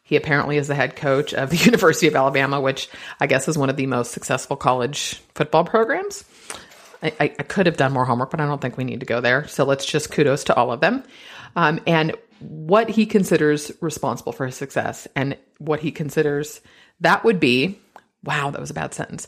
[0.03, 2.87] He apparently is the head coach of the University of Alabama, which
[3.19, 6.23] I guess is one of the most successful college football programs.
[7.03, 9.21] I, I, could have done more homework, but I don't think we need to go
[9.21, 9.47] there.
[9.47, 11.03] So let's just kudos to all of them.
[11.55, 16.61] Um, and what he considers responsible for his success and what he considers
[16.99, 17.79] that would be
[18.23, 19.27] wow, that was a bad sentence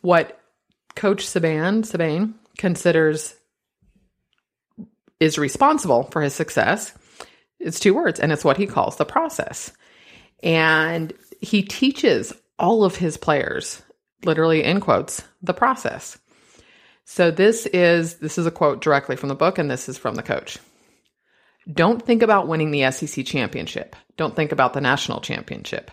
[0.00, 0.40] what
[0.96, 3.34] Coach Saban, Saban considers
[5.20, 6.92] is responsible for his success
[7.58, 9.72] it's two words and it's what he calls the process
[10.42, 13.82] and he teaches all of his players
[14.24, 16.18] literally in quotes, the process.
[17.04, 20.14] So this is this is a quote directly from the book and this is from
[20.14, 20.58] the coach.
[21.70, 23.96] Don't think about winning the SEC championship.
[24.16, 25.90] Don't think about the national championship.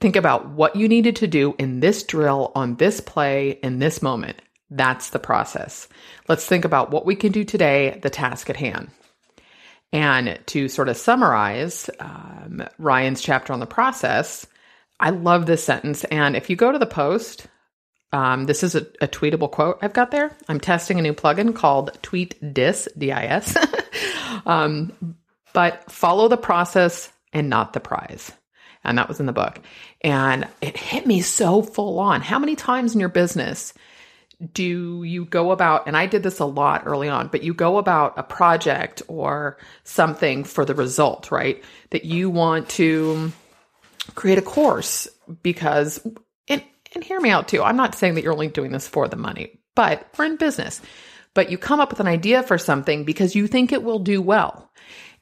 [0.00, 4.02] Think about what you needed to do in this drill on this play in this
[4.02, 4.42] moment.
[4.70, 5.88] That's the process.
[6.28, 8.90] Let's think about what we can do today, the task at hand.
[9.92, 14.46] And to sort of summarize um, Ryan's chapter on the process,
[14.98, 16.04] I love this sentence.
[16.04, 17.46] And if you go to the post,
[18.14, 20.30] um, this is a, a, tweetable quote I've got there.
[20.48, 23.56] I'm testing a new plugin called Tweet Dis, D I S.
[24.46, 25.16] um,
[25.52, 28.30] but follow the process and not the prize.
[28.84, 29.58] And that was in the book.
[30.00, 32.20] And it hit me so full on.
[32.20, 33.74] How many times in your business
[34.52, 37.78] do you go about, and I did this a lot early on, but you go
[37.78, 41.64] about a project or something for the result, right?
[41.90, 43.32] That you want to
[44.14, 45.08] create a course
[45.42, 46.06] because,
[46.46, 46.62] and,
[46.94, 47.62] and hear me out too.
[47.62, 50.80] I'm not saying that you're only doing this for the money, but we're in business.
[51.34, 54.22] But you come up with an idea for something because you think it will do
[54.22, 54.70] well.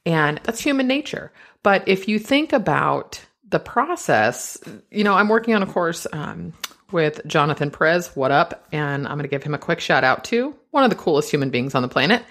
[0.05, 1.31] And that's human nature.
[1.63, 4.57] But if you think about the process,
[4.91, 6.53] you know, I'm working on a course um,
[6.91, 8.15] with Jonathan Perez.
[8.15, 8.67] What up?
[8.71, 11.31] And I'm going to give him a quick shout out to one of the coolest
[11.31, 12.23] human beings on the planet.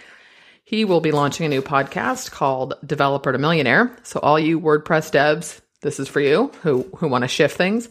[0.64, 3.96] He will be launching a new podcast called Developer to Millionaire.
[4.04, 7.88] So all you WordPress devs, this is for you who who want to shift things.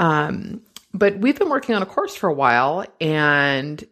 [0.00, 3.84] Um, but we've been working on a course for a while, and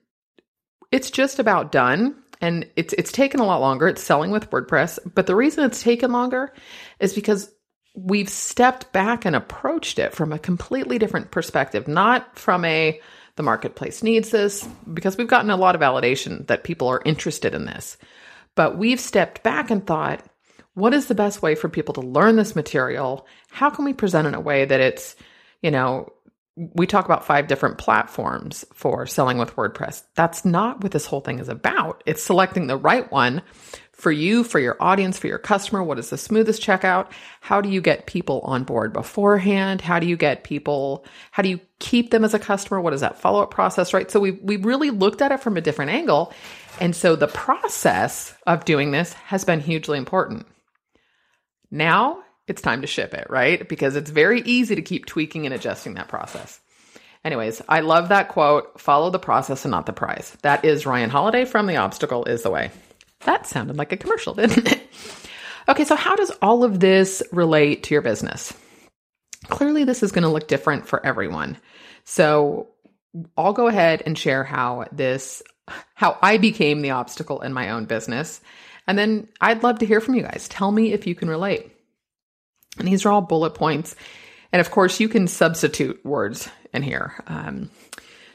[0.90, 2.16] it's just about done.
[2.40, 3.88] And it's it's taken a lot longer.
[3.88, 6.52] It's selling with WordPress, but the reason it's taken longer
[7.00, 7.50] is because
[7.96, 13.00] we've stepped back and approached it from a completely different perspective, not from a
[13.34, 17.54] the marketplace needs this, because we've gotten a lot of validation that people are interested
[17.54, 17.96] in this.
[18.54, 20.24] But we've stepped back and thought,
[20.74, 23.26] what is the best way for people to learn this material?
[23.50, 25.14] How can we present in a way that it's,
[25.62, 26.12] you know,
[26.56, 30.02] we talk about five different platforms for selling with WordPress.
[30.16, 32.02] That's not what this whole thing is about.
[32.04, 33.42] It's selecting the right one
[33.98, 35.82] for you, for your audience, for your customer?
[35.82, 37.10] What is the smoothest checkout?
[37.40, 39.80] How do you get people on board beforehand?
[39.80, 42.80] How do you get people, how do you keep them as a customer?
[42.80, 44.08] What is that follow up process, right?
[44.08, 46.32] So we, we really looked at it from a different angle.
[46.80, 50.46] And so the process of doing this has been hugely important.
[51.70, 53.68] Now it's time to ship it, right?
[53.68, 56.61] Because it's very easy to keep tweaking and adjusting that process.
[57.24, 60.37] Anyways, I love that quote follow the process and not the prize.
[60.42, 62.70] That is Ryan Holiday from The Obstacle is the Way.
[63.20, 64.82] That sounded like a commercial, didn't it?
[65.68, 68.54] Okay, so how does all of this relate to your business?
[69.48, 71.58] Clearly, this is going to look different for everyone.
[72.04, 72.68] So
[73.37, 75.42] I'll go ahead and share how this,
[75.94, 78.40] how I became the obstacle in my own business.
[78.87, 80.48] And then I'd love to hear from you guys.
[80.48, 81.70] Tell me if you can relate.
[82.78, 83.96] And these are all bullet points.
[84.52, 87.14] And of course, you can substitute words in here.
[87.26, 87.70] Um,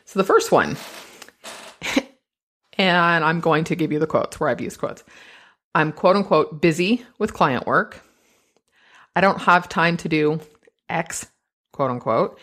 [0.05, 0.77] so the first one
[2.77, 5.03] and I'm going to give you the quotes where I've used quotes.
[5.75, 8.03] I'm quote unquote busy with client work.
[9.15, 10.39] I don't have time to do
[10.89, 11.25] X,
[11.71, 12.39] quote unquote.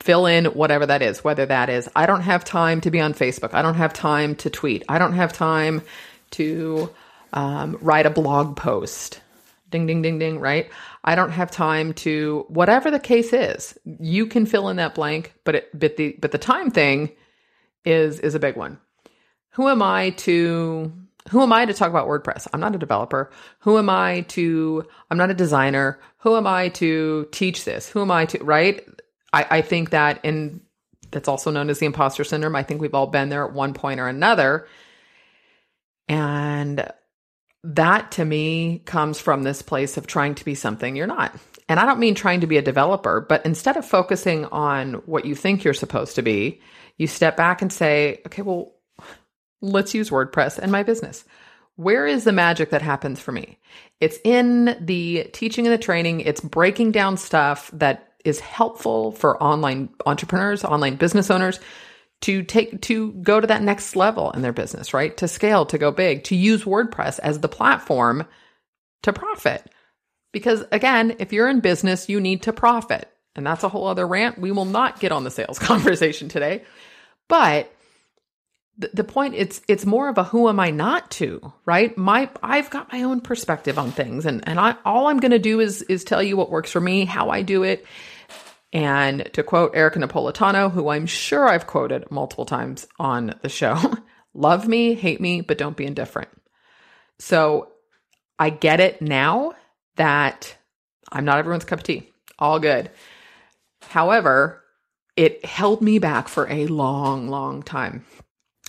[0.00, 3.12] Fill in whatever that is, whether that is, I don't have time to be on
[3.12, 3.52] Facebook.
[3.52, 4.82] I don't have time to tweet.
[4.88, 5.82] I don't have time
[6.32, 6.90] to
[7.32, 9.20] um, write a blog post.
[9.68, 10.70] Ding, ding, ding, ding, right?
[11.04, 15.34] I don't have time to, whatever the case is, you can fill in that blank,
[15.44, 17.10] but it, but the, but the time thing
[17.84, 18.78] is, is a big one
[19.50, 20.92] who am I to
[21.28, 22.48] who am I to talk about WordPress?
[22.52, 23.30] I'm not a developer.
[23.60, 26.00] Who am I to I'm not a designer.
[26.18, 27.88] Who am I to teach this?
[27.88, 28.86] Who am I to right?
[29.32, 30.60] I, I think that in
[31.10, 32.56] that's also known as the imposter syndrome.
[32.56, 34.66] I think we've all been there at one point or another.
[36.08, 36.88] And
[37.62, 41.34] that to me comes from this place of trying to be something you're not.
[41.68, 45.24] And I don't mean trying to be a developer, but instead of focusing on what
[45.24, 46.60] you think you're supposed to be,
[46.96, 48.72] you step back and say, okay, well,
[49.60, 51.24] let's use WordPress and my business.
[51.76, 53.58] Where is the magic that happens for me?
[54.00, 56.20] It's in the teaching and the training.
[56.20, 61.60] It's breaking down stuff that is helpful for online entrepreneurs, online business owners
[62.22, 65.16] to take to go to that next level in their business, right?
[65.18, 68.26] To scale, to go big, to use WordPress as the platform
[69.02, 69.64] to profit.
[70.32, 73.10] Because again, if you're in business, you need to profit.
[73.34, 74.38] And that's a whole other rant.
[74.38, 76.64] We will not get on the sales conversation today.
[77.28, 77.72] But
[78.76, 81.96] the, point it's it's more of a who am I not to, right?
[81.96, 85.38] My I've got my own perspective on things and and I all I'm going to
[85.38, 87.84] do is is tell you what works for me, how I do it.
[88.72, 93.78] And to quote Erika Napoletano, who I'm sure I've quoted multiple times on the show,
[94.34, 96.28] love me, hate me, but don't be indifferent.
[97.18, 97.72] So
[98.38, 99.54] I get it now
[99.96, 100.56] that
[101.10, 102.10] I'm not everyone's cup of tea.
[102.38, 102.90] All good.
[103.82, 104.62] However,
[105.16, 108.04] it held me back for a long, long time.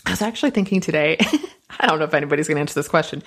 [0.06, 1.18] I was actually thinking today,
[1.80, 3.24] I don't know if anybody's going to answer this question,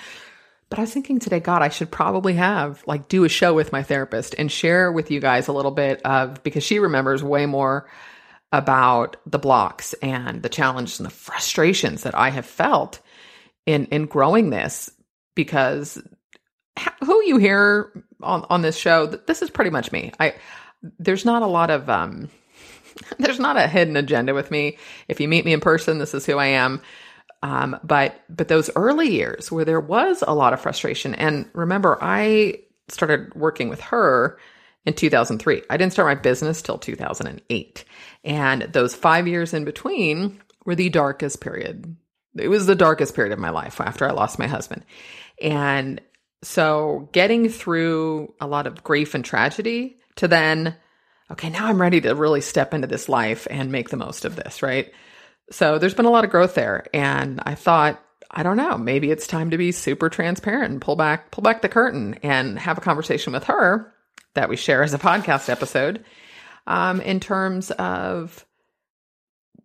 [0.68, 3.72] but I was thinking today, God, I should probably have like do a show with
[3.72, 7.46] my therapist and share with you guys a little bit of because she remembers way
[7.46, 7.88] more
[8.52, 13.00] about the blocks and the challenges and the frustrations that I have felt
[13.66, 14.90] in in growing this
[15.34, 16.00] because
[17.04, 17.90] who you hear
[18.22, 20.12] on on this show this is pretty much me.
[20.18, 20.34] I
[20.98, 22.30] there's not a lot of um
[23.18, 24.78] there's not a hidden agenda with me.
[25.08, 26.80] If you meet me in person, this is who I am.
[27.44, 31.98] Um, but but those early years where there was a lot of frustration, and remember,
[32.00, 34.38] I started working with her
[34.86, 35.62] in 2003.
[35.68, 37.84] I didn't start my business till 2008,
[38.24, 41.94] and those five years in between were the darkest period.
[42.34, 44.86] It was the darkest period of my life after I lost my husband,
[45.38, 46.00] and
[46.42, 50.76] so getting through a lot of grief and tragedy to then,
[51.30, 54.34] okay, now I'm ready to really step into this life and make the most of
[54.34, 54.90] this, right?
[55.50, 56.86] So there's been a lot of growth there.
[56.92, 60.96] And I thought, I don't know, maybe it's time to be super transparent and pull
[60.96, 63.92] back, pull back the curtain and have a conversation with her
[64.34, 66.04] that we share as a podcast episode
[66.66, 68.44] um, in terms of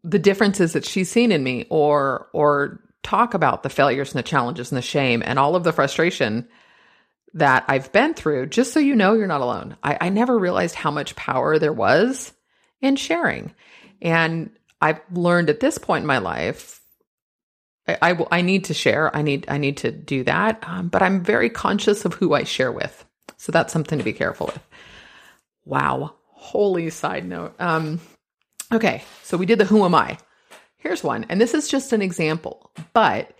[0.04, 4.28] the differences that she's seen in me or or talk about the failures and the
[4.28, 6.48] challenges and the shame and all of the frustration
[7.34, 9.78] that I've been through, just so you know you're not alone.
[9.84, 12.34] I, I never realized how much power there was
[12.82, 13.54] in sharing.
[14.02, 14.50] And
[14.82, 16.80] I've learned at this point in my life,
[17.88, 19.16] I, I, I need to share.
[19.16, 20.64] I need I need to do that.
[20.68, 23.06] Um, but I'm very conscious of who I share with,
[23.38, 24.60] so that's something to be careful with.
[25.66, 27.56] Wow, holy side note.
[27.60, 28.00] Um,
[28.72, 30.18] okay, so we did the who am I.
[30.78, 33.32] Here's one, and this is just an example, but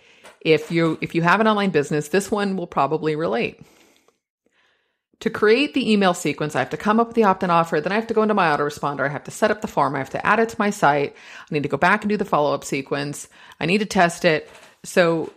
[0.42, 3.62] if you if you have an online business, this one will probably relate.
[5.22, 7.82] To create the email sequence, I have to come up with the opt in offer.
[7.82, 9.06] Then I have to go into my autoresponder.
[9.06, 9.96] I have to set up the form.
[9.96, 11.14] I have to add it to my site.
[11.40, 13.28] I need to go back and do the follow up sequence.
[13.60, 14.50] I need to test it.
[14.86, 15.34] So,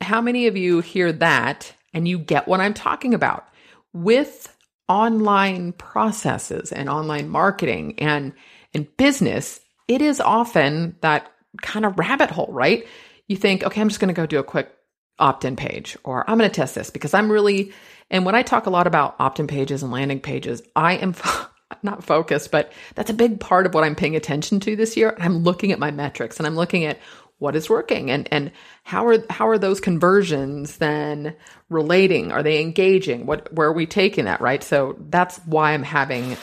[0.00, 3.48] how many of you hear that and you get what I'm talking about?
[3.92, 4.56] With
[4.88, 8.32] online processes and online marketing and,
[8.72, 11.30] and business, it is often that
[11.62, 12.86] kind of rabbit hole, right?
[13.26, 14.72] You think, okay, I'm just going to go do a quick
[15.18, 17.72] opt in page, or I'm going to test this because I'm really
[18.10, 21.14] and when I talk a lot about opt in pages and landing pages, I am
[21.82, 25.16] not focused, but that's a big part of what I'm paying attention to this year.
[25.18, 26.98] I'm looking at my metrics and I'm looking at
[27.38, 28.52] what is working and and
[28.84, 31.34] how are how are those conversions then
[31.70, 32.32] relating?
[32.32, 33.24] Are they engaging?
[33.26, 34.62] What where are we taking that right?
[34.62, 36.36] So that's why i'm having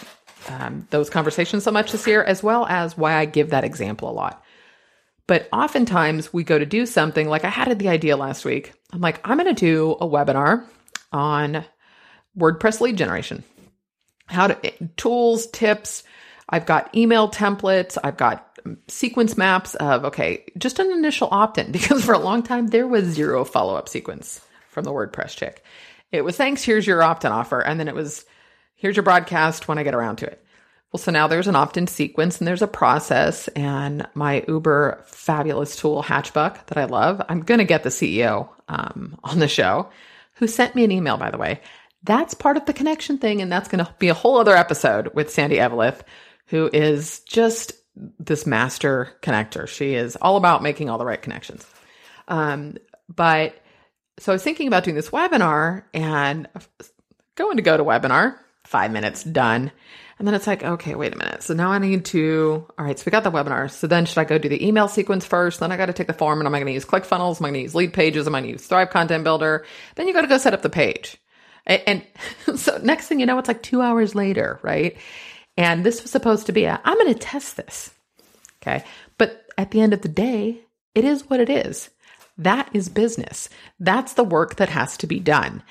[0.49, 4.09] um, those conversations so much this year as well as why i give that example
[4.09, 4.43] a lot.
[5.27, 8.73] But oftentimes we go to do something like i had the idea last week.
[8.91, 10.65] I'm like i'm going to do a webinar
[11.11, 11.65] on
[12.37, 13.43] WordPress lead generation.
[14.27, 16.03] How to tools, tips.
[16.49, 17.97] I've got email templates.
[18.03, 18.43] I've got
[18.87, 22.87] sequence maps of, okay, just an initial opt in because for a long time there
[22.87, 25.63] was zero follow up sequence from the WordPress chick.
[26.11, 27.59] It was thanks, here's your opt in offer.
[27.59, 28.25] And then it was,
[28.75, 30.43] here's your broadcast when I get around to it.
[30.91, 35.03] Well, so now there's an opt in sequence and there's a process and my uber
[35.05, 37.21] fabulous tool, Hatchbuck, that I love.
[37.27, 39.89] I'm going to get the CEO um, on the show
[40.37, 41.61] who sent me an email, by the way.
[42.03, 43.41] That's part of the connection thing.
[43.41, 46.01] And that's going to be a whole other episode with Sandy Evelith,
[46.47, 47.73] who is just
[48.19, 49.67] this master connector.
[49.67, 51.65] She is all about making all the right connections.
[52.27, 52.77] Um,
[53.13, 53.55] but
[54.19, 56.47] so I was thinking about doing this webinar and
[57.35, 59.71] going to go to webinar, five minutes done.
[60.19, 61.43] And then it's like, okay, wait a minute.
[61.43, 63.69] So now I need to, all right, so we got the webinar.
[63.69, 65.59] So then should I go do the email sequence first?
[65.59, 67.39] Then I got to take the form and am I going to use ClickFunnels?
[67.39, 68.25] Am I going to use Leadpages?
[68.25, 69.65] Am I going to use Thrive Content Builder?
[69.95, 71.17] Then you got to go set up the page.
[71.67, 72.03] And,
[72.47, 74.97] and so next thing you know, it's like two hours later, right?
[75.55, 77.91] And this was supposed to be a, I'm going to test this.
[78.61, 78.83] Okay.
[79.19, 80.61] But at the end of the day,
[80.95, 81.89] it is what it is.
[82.39, 83.49] That is business.
[83.79, 85.63] That's the work that has to be done.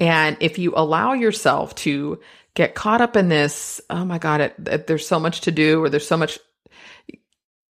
[0.00, 2.20] And if you allow yourself to
[2.54, 5.84] get caught up in this, oh my God, it, it, there's so much to do
[5.84, 6.38] or there's so much,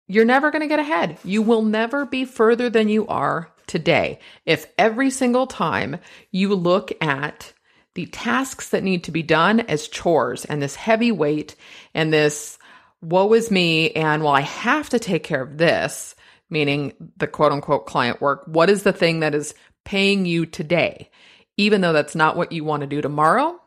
[0.07, 1.17] you're never going to get ahead.
[1.23, 4.19] You will never be further than you are today.
[4.45, 5.99] If every single time
[6.31, 7.53] you look at
[7.93, 11.55] the tasks that need to be done as chores and this heavy weight
[11.93, 12.57] and this
[13.01, 16.15] woe is me, and well, I have to take care of this,
[16.49, 18.43] meaning the quote unquote client work.
[18.47, 19.53] What is the thing that is
[19.83, 21.09] paying you today?
[21.57, 23.59] Even though that's not what you want to do tomorrow,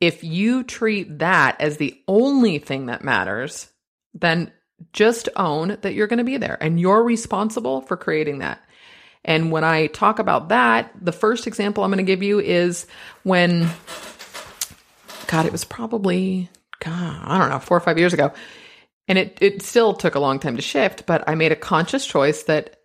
[0.00, 3.68] if you treat that as the only thing that matters,
[4.14, 4.52] then
[4.92, 8.60] just own that you're going to be there and you're responsible for creating that.
[9.24, 12.86] And when I talk about that, the first example I'm going to give you is
[13.24, 13.68] when,
[15.26, 16.48] God, it was probably,
[16.78, 18.32] God, I don't know, four or five years ago.
[19.08, 22.06] And it, it still took a long time to shift, but I made a conscious
[22.06, 22.76] choice that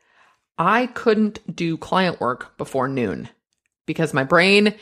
[0.58, 3.30] I couldn't do client work before noon
[3.86, 4.76] because my brain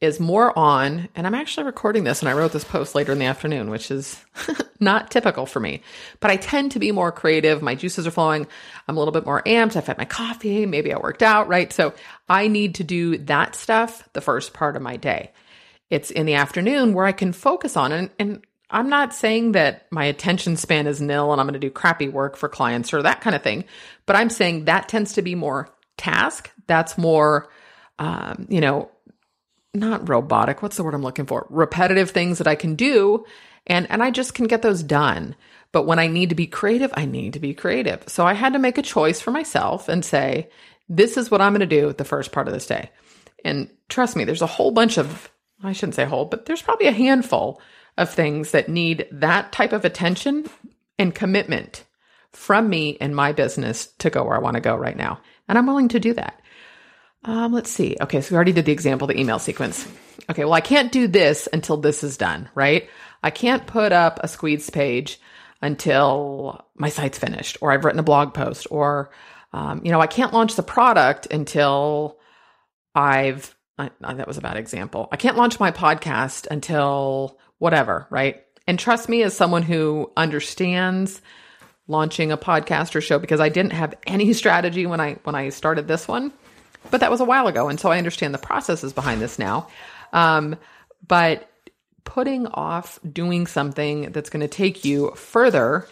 [0.00, 3.20] is more on, and I'm actually recording this and I wrote this post later in
[3.20, 4.20] the afternoon, which is
[4.80, 5.80] not typical for me.
[6.18, 7.62] But I tend to be more creative.
[7.62, 8.48] My juices are flowing.
[8.88, 9.76] I'm a little bit more amped.
[9.76, 10.66] I've had my coffee.
[10.66, 11.72] Maybe I worked out, right?
[11.72, 11.94] So
[12.28, 15.30] I need to do that stuff the first part of my day.
[15.88, 18.10] It's in the afternoon where I can focus on it.
[18.18, 21.70] And I'm not saying that my attention span is nil and I'm going to do
[21.70, 23.66] crappy work for clients or that kind of thing,
[24.06, 26.50] but I'm saying that tends to be more task.
[26.66, 27.50] That's more,
[27.98, 28.90] um, you know,
[29.74, 30.62] not robotic.
[30.62, 31.46] What's the word I'm looking for?
[31.50, 33.24] Repetitive things that I can do.
[33.66, 35.36] And, and I just can get those done.
[35.70, 38.04] But when I need to be creative, I need to be creative.
[38.08, 40.50] So I had to make a choice for myself and say,
[40.88, 42.90] this is what I'm going to do the first part of this day.
[43.44, 45.30] And trust me, there's a whole bunch of,
[45.62, 47.60] I shouldn't say whole, but there's probably a handful
[47.96, 50.48] of things that need that type of attention
[50.98, 51.84] and commitment
[52.32, 55.20] from me and my business to go where I want to go right now.
[55.48, 56.41] And I'm willing to do that.
[57.24, 57.96] Um, let's see.
[58.00, 59.86] Okay, so we already did the example, the email sequence.
[60.28, 62.88] Okay, well, I can't do this until this is done, right?
[63.22, 65.20] I can't put up a squeeze page
[65.60, 69.10] until my site's finished, or I've written a blog post, or
[69.52, 72.18] um, you know, I can't launch the product until
[72.94, 73.54] I've.
[73.78, 75.08] I, that was a bad example.
[75.10, 78.42] I can't launch my podcast until whatever, right?
[78.66, 81.22] And trust me, as someone who understands
[81.88, 85.50] launching a podcast or show, because I didn't have any strategy when I when I
[85.50, 86.32] started this one
[86.90, 87.68] but that was a while ago.
[87.68, 89.68] And so I understand the processes behind this now.
[90.12, 90.56] Um,
[91.06, 91.48] but
[92.04, 95.86] putting off doing something that's going to take you further,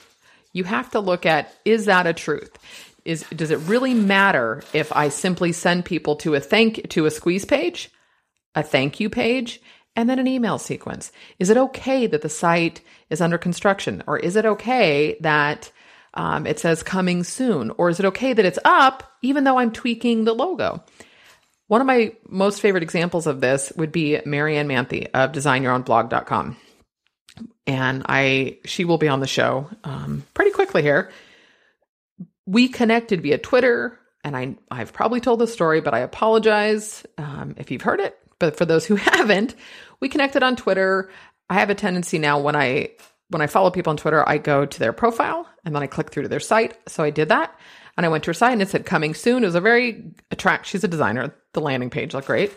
[0.52, 2.50] you have to look at is that a truth?
[3.04, 7.10] Is does it really matter if I simply send people to a thank to a
[7.10, 7.90] squeeze page,
[8.54, 9.60] a thank you page,
[9.96, 11.10] and then an email sequence?
[11.38, 15.70] Is it okay that the site is under construction, or is it okay that
[16.14, 17.70] um, it says coming soon?
[17.70, 20.82] Or is it okay that it's up even though I'm tweaking the logo?
[21.68, 26.56] One of my most favorite examples of this would be Marianne Manthey of designyourownblog.com.
[27.66, 31.10] And I, she will be on the show um, pretty quickly here.
[32.44, 37.54] We connected via Twitter, and I, I've probably told the story, but I apologize um,
[37.56, 38.18] if you've heard it.
[38.40, 39.54] But for those who haven't,
[40.00, 41.10] we connected on Twitter.
[41.48, 42.90] I have a tendency now when I
[43.28, 46.10] when I follow people on Twitter, I go to their profile and then I click
[46.10, 46.76] through to their site.
[46.88, 47.56] So I did that.
[48.00, 49.42] And I went to her site and it said coming soon.
[49.42, 50.64] It was a very attract.
[50.64, 51.34] She's a designer.
[51.52, 52.50] The landing page looked great.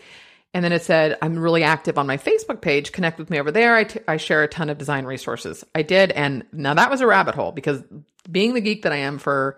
[0.54, 2.94] And then it said, I'm really active on my Facebook page.
[2.94, 3.76] Connect with me over there.
[3.76, 5.66] I, t- I share a ton of design resources.
[5.76, 6.14] I did.
[6.14, 7.84] And now that was a rabbit hole because
[8.32, 9.58] being the geek that I am for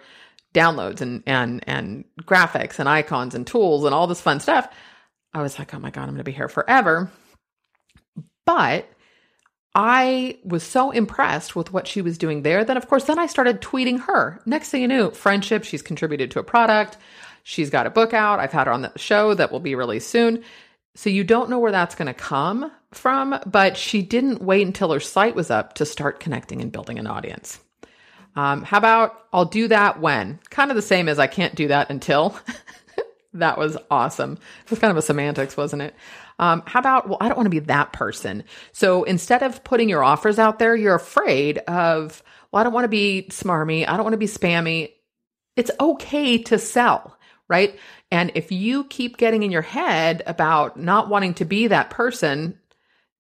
[0.56, 4.68] downloads and, and, and graphics and icons and tools and all this fun stuff,
[5.36, 7.12] I was like, oh my God, I'm going to be here forever.
[8.48, 8.90] But
[9.76, 12.64] I was so impressed with what she was doing there.
[12.64, 14.40] Then, of course, then I started tweeting her.
[14.46, 16.98] Next thing you knew, friendship, she's contributed to a product.
[17.44, 18.40] She's got a book out.
[18.40, 20.44] I've had her on the show that will be released soon.
[20.96, 24.94] So you don't know where that's going to come from, but she didn't wait until
[24.94, 27.60] her site was up to start connecting and building an audience.
[28.38, 30.40] Um, how about I'll do that when?
[30.50, 32.40] Kind of the same as I can't do that until.
[33.34, 34.34] that was awesome.
[34.64, 35.96] It was kind of a semantics, wasn't it?
[36.40, 38.44] Um, how about, well, I don't want to be that person.
[38.74, 42.22] So instead of putting your offers out there, you're afraid of,
[42.52, 43.88] well, I don't want to be smarmy.
[43.88, 44.92] I don't want to be spammy.
[45.56, 47.18] It's okay to sell,
[47.48, 47.80] right?
[48.12, 52.60] And if you keep getting in your head about not wanting to be that person,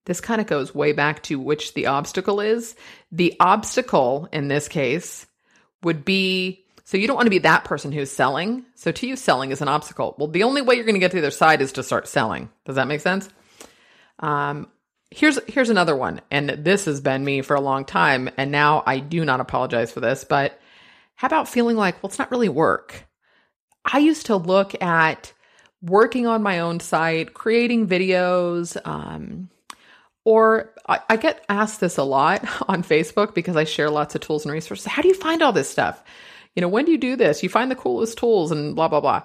[0.05, 2.76] this kind of goes way back to which the obstacle is.
[3.11, 5.26] The obstacle in this case
[5.84, 8.64] would be so you don't want to be that person who's selling.
[8.76, 10.16] So to you, selling is an obstacle.
[10.20, 12.08] Well, the only way you're going to get to the other side is to start
[12.08, 12.50] selling.
[12.64, 13.28] Does that make sense?
[14.20, 14.68] Um,
[15.10, 18.84] here's here's another one, and this has been me for a long time, and now
[18.86, 20.24] I do not apologize for this.
[20.24, 20.60] But
[21.16, 23.08] how about feeling like, well, it's not really work?
[23.84, 25.34] I used to look at
[25.82, 28.78] working on my own site, creating videos.
[28.86, 29.50] Um,
[30.24, 34.22] or I, I, get asked this a lot on Facebook because I share lots of
[34.22, 34.88] tools and resources.
[34.88, 36.04] How do you find all this stuff?
[36.56, 37.43] You know, when do you do this?
[37.43, 39.24] You find the coolest tools and blah, blah, blah.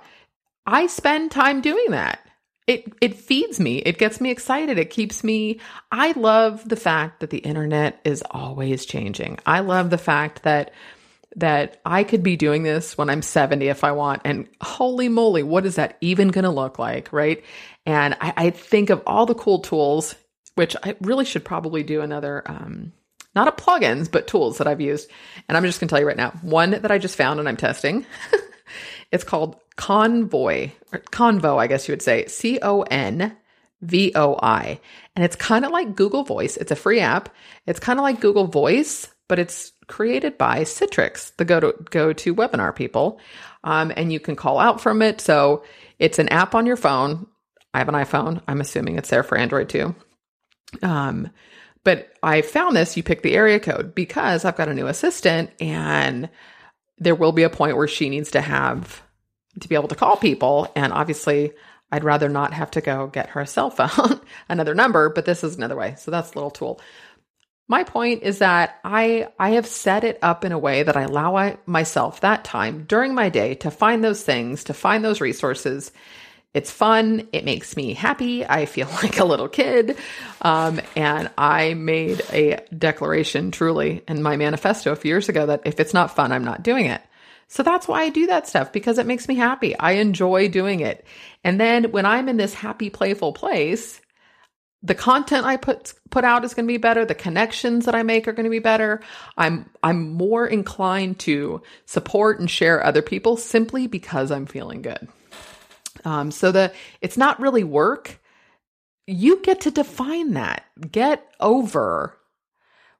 [0.66, 2.20] I spend time doing that.
[2.66, 3.78] It, it feeds me.
[3.78, 4.78] It gets me excited.
[4.78, 5.60] It keeps me.
[5.90, 9.38] I love the fact that the internet is always changing.
[9.46, 10.72] I love the fact that
[11.36, 14.22] that I could be doing this when I'm 70 if I want.
[14.24, 17.12] And holy moly, what is that even going to look like?
[17.12, 17.44] Right.
[17.86, 20.16] And I, I, think of all the cool tools,
[20.56, 22.92] which I really should probably do another, um,
[23.34, 25.08] not a plugins, but tools that I've used.
[25.48, 27.48] And I'm just going to tell you right now one that I just found and
[27.48, 28.06] I'm testing.
[29.12, 33.36] it's called Convoy, or Convo, I guess you would say, C O N
[33.82, 34.80] V O I.
[35.16, 36.56] And it's kind of like Google Voice.
[36.56, 37.28] It's a free app.
[37.66, 42.12] It's kind of like Google Voice, but it's created by Citrix, the go to go
[42.12, 43.20] to webinar people,
[43.64, 45.20] um, and you can call out from it.
[45.20, 45.64] So
[45.98, 47.26] it's an app on your phone.
[47.72, 48.42] I have an iPhone.
[48.48, 49.94] I'm assuming it's there for Android too.
[50.82, 51.30] Um,
[51.90, 52.96] but I found this.
[52.96, 56.30] You pick the area code because I've got a new assistant, and
[56.98, 59.02] there will be a point where she needs to have
[59.58, 61.50] to be able to call people, and obviously
[61.90, 65.42] I'd rather not have to go get her a cell phone, another number, but this
[65.42, 65.96] is another way.
[65.98, 66.80] So that's a little tool.
[67.66, 71.02] My point is that I I have set it up in a way that I
[71.02, 75.20] allow I, myself that time during my day to find those things, to find those
[75.20, 75.90] resources.
[76.52, 77.28] It's fun.
[77.32, 78.44] It makes me happy.
[78.44, 79.96] I feel like a little kid.
[80.42, 85.62] Um, and I made a declaration truly in my manifesto a few years ago that
[85.64, 87.00] if it's not fun, I'm not doing it.
[87.48, 89.76] So that's why I do that stuff because it makes me happy.
[89.76, 91.04] I enjoy doing it.
[91.42, 94.00] And then when I'm in this happy, playful place,
[94.82, 97.04] the content I put put out is going to be better.
[97.04, 99.00] The connections that I make are going to be better.
[99.36, 105.08] I'm I'm more inclined to support and share other people simply because I'm feeling good.
[106.04, 108.20] Um, so the it's not really work.
[109.06, 110.64] You get to define that.
[110.90, 112.16] Get over.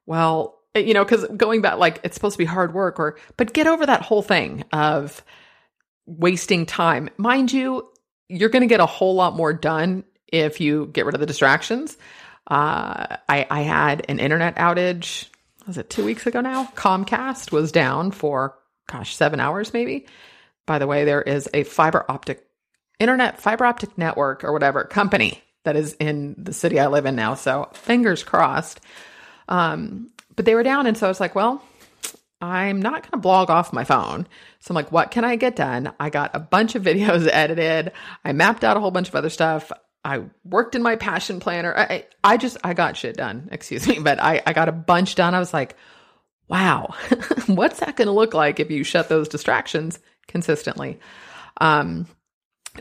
[0.05, 3.53] Well, you know, because going back, like it's supposed to be hard work, or but
[3.53, 5.23] get over that whole thing of
[6.05, 7.09] wasting time.
[7.17, 7.89] Mind you,
[8.27, 11.25] you're going to get a whole lot more done if you get rid of the
[11.25, 11.97] distractions.
[12.47, 15.27] Uh, I, I had an internet outage.
[15.67, 16.65] Was it two weeks ago now?
[16.75, 20.07] Comcast was down for gosh seven hours maybe.
[20.65, 22.45] By the way, there is a fiber optic
[23.01, 27.15] internet fiber optic network or whatever company that is in the city I live in
[27.15, 27.35] now.
[27.35, 28.79] So fingers crossed.
[29.47, 30.87] Um, but they were down.
[30.87, 31.63] And so I was like, well,
[32.41, 34.27] I'm not going to blog off my phone.
[34.59, 35.93] So I'm like, what can I get done?
[35.99, 37.91] I got a bunch of videos edited.
[38.25, 39.71] I mapped out a whole bunch of other stuff.
[40.03, 41.75] I worked in my passion planner.
[41.77, 43.49] I, I just, I got shit done.
[43.51, 43.99] Excuse me.
[43.99, 45.35] But I, I got a bunch done.
[45.35, 45.75] I was like,
[46.47, 46.93] wow,
[47.47, 50.99] what's that going to look like if you shut those distractions consistently?
[51.59, 52.07] Um,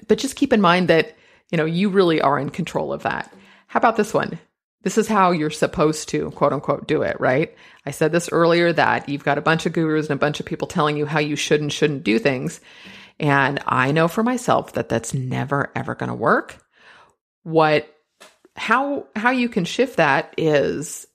[0.09, 1.17] but just keep in mind that,
[1.51, 3.33] you know, you really are in control of that.
[3.67, 4.39] How about this one?
[4.83, 7.55] This is how you're supposed to, quote unquote, do it, right?
[7.85, 10.47] I said this earlier that you've got a bunch of gurus and a bunch of
[10.47, 12.61] people telling you how you should and shouldn't do things.
[13.19, 16.57] And I know for myself that that's never ever going to work.
[17.43, 17.95] What,
[18.57, 21.07] how, how you can shift that is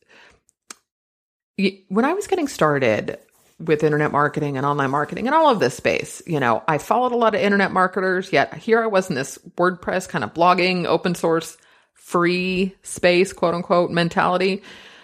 [1.57, 3.17] when I was getting started
[3.59, 7.13] with internet marketing and online marketing and all of this space, you know, I followed
[7.13, 10.85] a lot of internet marketers, yet here I was in this WordPress kind of blogging,
[10.85, 11.57] open source
[11.93, 14.61] free space, quote unquote, mentality.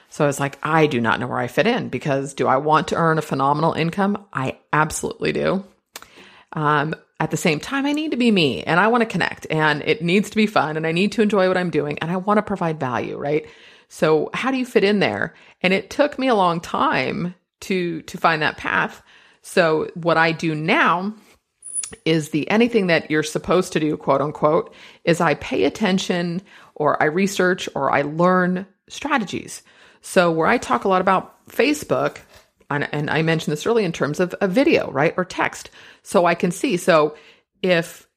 [0.09, 2.57] So I was like, I do not know where I fit in because do I
[2.57, 4.25] want to earn a phenomenal income?
[4.33, 5.63] I absolutely do.
[6.51, 9.47] Um, at the same time, I need to be me and I want to connect
[9.49, 12.11] and it needs to be fun and I need to enjoy what I'm doing and
[12.11, 13.47] I want to provide value, right?
[13.87, 15.33] So how do you fit in there?
[15.61, 19.01] And it took me a long time to, to find that path.
[19.41, 21.13] So what I do now
[22.05, 26.41] is the anything that you're supposed to do, quote unquote, is I pay attention
[26.75, 29.61] or I research or I learn strategies.
[30.01, 32.17] So, where I talk a lot about Facebook,
[32.69, 35.69] and, I mentioned this early in terms of a video, right, or text,
[36.03, 36.77] so I can see.
[36.77, 37.15] So,
[37.61, 38.07] if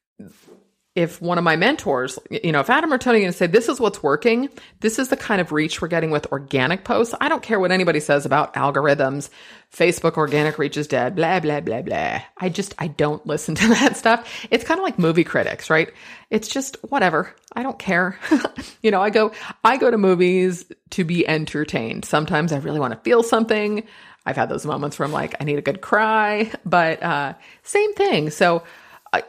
[0.95, 3.81] if one of my mentors, you know, if Adam or Tony to say, this is
[3.81, 4.47] what's working,
[4.79, 7.13] this is the kind of reach we're getting with organic posts.
[7.19, 9.29] I don't care what anybody says about algorithms.
[9.73, 12.21] Facebook organic reach is dead, blah, blah, blah, blah.
[12.37, 14.47] I just, I don't listen to that stuff.
[14.49, 15.91] It's kind of like movie critics, right?
[16.29, 17.29] It's just whatever.
[17.53, 18.17] I don't care.
[18.81, 19.33] you know, I go,
[19.65, 22.05] I go to movies to be entertained.
[22.05, 23.83] Sometimes I really want to feel something.
[24.25, 27.33] I've had those moments where I'm like, I need a good cry, but, uh,
[27.63, 28.29] same thing.
[28.29, 28.63] So,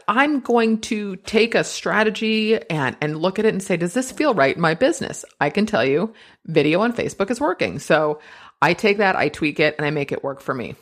[0.09, 4.13] I'm going to take a strategy and, and look at it and say, does this
[4.13, 5.25] feel right in my business?
[5.41, 6.15] I can tell you
[6.47, 7.79] video on Facebook is working.
[7.79, 8.21] So
[8.63, 10.77] I take that, I tweak it, and I make it work for me.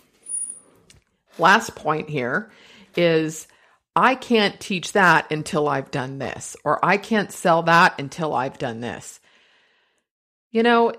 [1.39, 2.51] Last point here
[2.97, 3.49] is
[3.97, 8.59] I can't teach that until I've done this, or I can't sell that until I've
[8.59, 9.21] done this.
[10.51, 10.93] You know,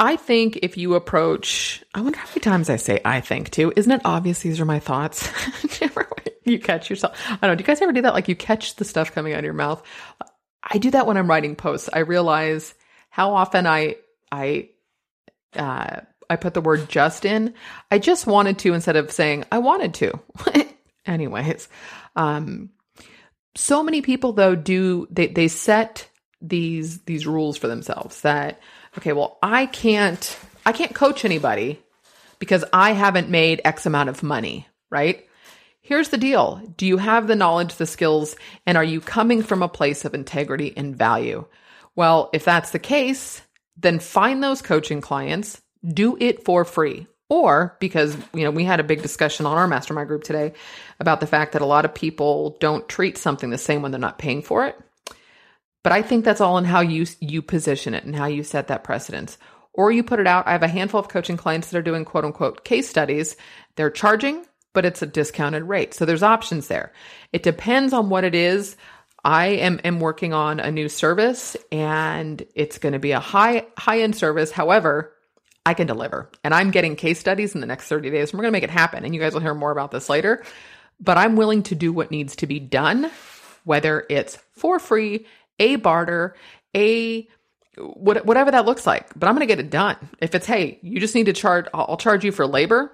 [0.00, 3.72] I think if you approach, I wonder how many times I say I think too.
[3.76, 5.30] Isn't it obvious these are my thoughts?
[6.44, 7.16] you catch yourself.
[7.28, 7.54] I don't know.
[7.54, 8.14] Do you guys ever do that?
[8.14, 9.82] Like you catch the stuff coming out of your mouth.
[10.62, 11.88] I do that when I'm writing posts.
[11.92, 12.74] I realize
[13.10, 13.96] how often I
[14.30, 14.70] I
[15.54, 17.54] uh, I put the word just in.
[17.90, 20.18] I just wanted to instead of saying I wanted to.
[21.06, 21.68] Anyways,
[22.16, 22.70] um,
[23.54, 26.08] so many people though do they they set
[26.40, 28.60] these these rules for themselves that
[28.98, 31.80] okay, well I can't I can't coach anybody
[32.38, 35.26] because I haven't made X amount of money, right?
[35.80, 38.36] Here's the deal Do you have the knowledge, the skills,
[38.66, 41.44] and are you coming from a place of integrity and value?
[41.94, 43.42] Well, if that's the case,
[43.76, 48.80] then find those coaching clients, do it for free, or because you know we had
[48.80, 50.52] a big discussion on our mastermind group today
[51.00, 54.00] about the fact that a lot of people don't treat something the same when they're
[54.00, 54.78] not paying for it
[55.82, 58.68] but i think that's all in how you you position it and how you set
[58.68, 59.38] that precedence
[59.72, 62.04] or you put it out i have a handful of coaching clients that are doing
[62.04, 63.36] quote unquote case studies
[63.76, 66.92] they're charging but it's a discounted rate so there's options there
[67.32, 68.76] it depends on what it is
[69.24, 73.66] I am, am working on a new service and it's going to be a high
[73.78, 74.50] high end service.
[74.50, 75.12] However,
[75.64, 76.30] I can deliver.
[76.42, 78.30] And I'm getting case studies in the next 30 days.
[78.30, 79.04] And we're going to make it happen.
[79.04, 80.42] And you guys will hear more about this later.
[81.00, 83.10] But I'm willing to do what needs to be done,
[83.64, 85.26] whether it's for free,
[85.58, 86.36] a barter,
[86.76, 87.28] a
[87.76, 89.08] whatever that looks like.
[89.16, 89.96] But I'm going to get it done.
[90.20, 92.92] If it's, hey, you just need to charge, I'll charge you for labor,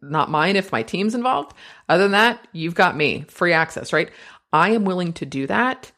[0.00, 1.56] not mine if my team's involved.
[1.88, 4.10] Other than that, you've got me, free access, right?
[4.52, 5.90] I am willing to do that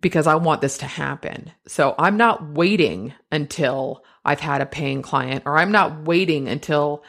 [0.00, 1.52] because I want this to happen.
[1.66, 7.04] So I'm not waiting until I've had a paying client or I'm not waiting until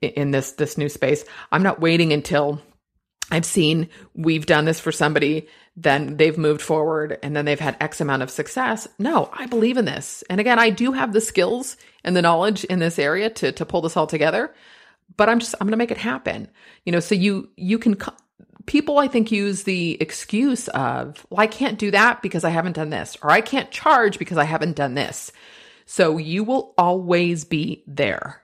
[0.00, 1.24] in this this new space.
[1.52, 2.60] I'm not waiting until
[3.30, 5.48] I've seen we've done this for somebody,
[5.82, 8.86] then they've moved forward and then they've had X amount of success.
[8.98, 10.22] No, I believe in this.
[10.28, 13.64] And again, I do have the skills and the knowledge in this area to to
[13.64, 14.54] pull this all together,
[15.16, 16.48] but I'm just I'm going to make it happen.
[16.84, 17.96] You know, so you you can
[18.66, 22.76] people I think use the excuse of, well, I can't do that because I haven't
[22.76, 25.32] done this, or I can't charge because I haven't done this.
[25.86, 28.42] So you will always be there.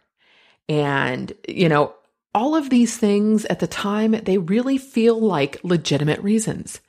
[0.68, 1.94] And, you know,
[2.34, 6.80] all of these things at the time, they really feel like legitimate reasons.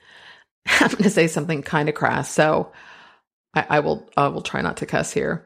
[0.68, 2.72] I'm going to say something kind of crass, so
[3.54, 5.46] I, I will I will try not to cuss here,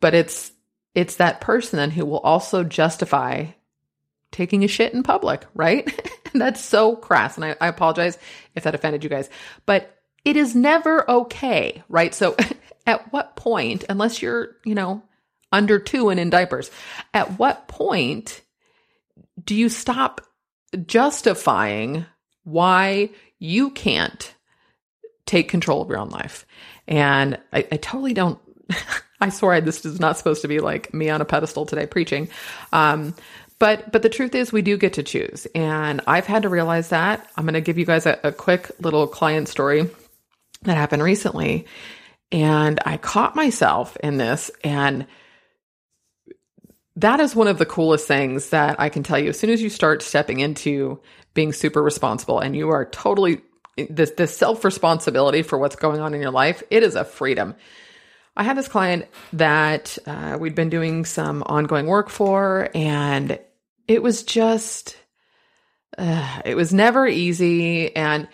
[0.00, 0.52] but it's
[0.94, 3.46] it's that person then who will also justify
[4.32, 5.88] taking a shit in public, right?
[6.34, 8.18] That's so crass, and I, I apologize
[8.54, 9.28] if that offended you guys,
[9.66, 12.14] but it is never okay, right?
[12.14, 12.36] So
[12.86, 15.02] at what point, unless you're, you know,
[15.52, 16.70] under two and in diapers,
[17.12, 18.42] at what point
[19.42, 20.20] do you stop
[20.86, 22.06] justifying
[22.44, 24.34] why you can't
[25.30, 26.46] take control of your own life?
[26.88, 28.38] And I, I totally don't.
[29.20, 32.28] I swear this is not supposed to be like me on a pedestal today preaching.
[32.72, 33.14] Um,
[33.58, 35.46] but but the truth is we do get to choose.
[35.54, 37.26] And I've had to realize that.
[37.36, 39.88] I'm going to give you guys a, a quick little client story
[40.62, 41.66] that happened recently.
[42.32, 44.50] And I caught myself in this.
[44.64, 45.06] And
[46.96, 49.30] that is one of the coolest things that I can tell you.
[49.30, 51.00] As soon as you start stepping into
[51.34, 53.40] being super responsible and you are totally
[53.88, 57.54] this, this self responsibility for what's going on in your life, it is a freedom.
[58.36, 63.38] I had this client that uh, we'd been doing some ongoing work for, and
[63.88, 64.96] it was just,
[65.98, 67.94] uh, it was never easy.
[67.94, 68.28] And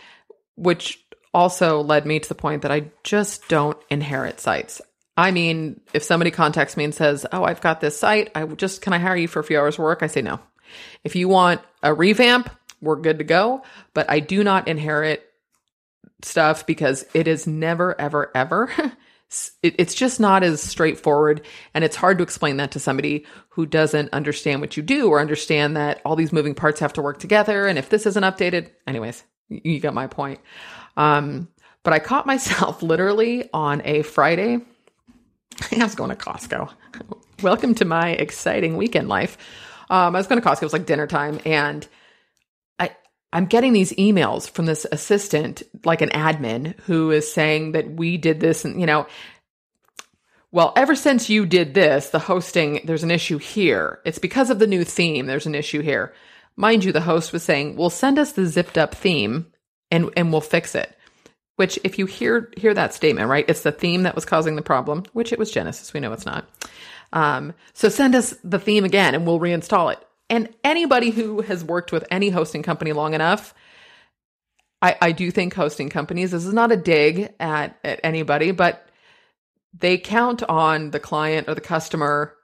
[0.56, 4.80] which also led me to the point that I just don't inherit sites.
[5.16, 8.30] I mean, if somebody contacts me and says, "Oh, I've got this site.
[8.34, 10.40] I just can I hire you for a few hours work?" I say no.
[11.04, 13.62] If you want a revamp, we're good to go,
[13.94, 15.24] but I do not inherit
[16.26, 18.70] stuff because it is never ever ever
[19.62, 24.12] it's just not as straightforward and it's hard to explain that to somebody who doesn't
[24.12, 27.66] understand what you do or understand that all these moving parts have to work together
[27.66, 30.40] and if this isn't updated anyways you got my point
[30.96, 31.48] um,
[31.82, 34.58] but I caught myself literally on a Friday.
[35.72, 36.68] I was going to Costco.
[37.42, 39.38] Welcome to my exciting weekend life.
[39.88, 40.62] Um, I was going to Costco.
[40.62, 41.86] It was like dinner time, and
[43.36, 48.16] I'm getting these emails from this assistant, like an admin, who is saying that we
[48.16, 49.06] did this, and you know,
[50.52, 54.00] well, ever since you did this, the hosting, there's an issue here.
[54.06, 55.26] It's because of the new theme.
[55.26, 56.14] There's an issue here.
[56.56, 59.52] Mind you, the host was saying, well, send us the zipped up theme
[59.90, 60.96] and and we'll fix it.
[61.56, 64.62] Which, if you hear hear that statement, right, it's the theme that was causing the
[64.62, 65.92] problem, which it was Genesis.
[65.92, 66.48] We know it's not.
[67.12, 70.05] Um, so send us the theme again, and we'll reinstall it.
[70.28, 73.54] And anybody who has worked with any hosting company long enough,
[74.82, 76.32] I, I do think hosting companies.
[76.32, 78.88] This is not a dig at at anybody, but
[79.78, 82.34] they count on the client or the customer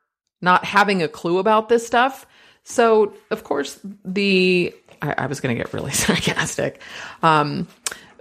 [0.41, 2.27] not having a clue about this stuff.
[2.65, 6.81] So, of course, the I, I was going to get really sarcastic.
[7.23, 7.69] Um,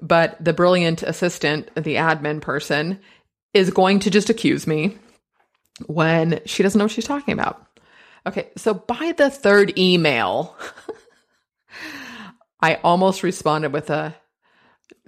[0.01, 2.99] but the brilliant assistant, the admin person,
[3.53, 4.97] is going to just accuse me
[5.85, 7.65] when she doesn't know what she's talking about.
[8.25, 10.55] Okay, so by the third email,
[12.61, 14.15] I almost responded with a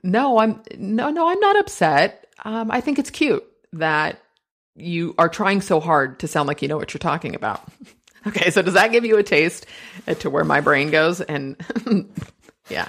[0.01, 2.27] no, I'm no, no, I'm not upset.
[2.43, 3.43] Um, I think it's cute
[3.73, 4.19] that
[4.75, 7.61] you are trying so hard to sound like you know what you're talking about.
[8.25, 9.65] Okay, so does that give you a taste
[10.19, 11.19] to where my brain goes?
[11.19, 11.57] And
[12.69, 12.87] yeah,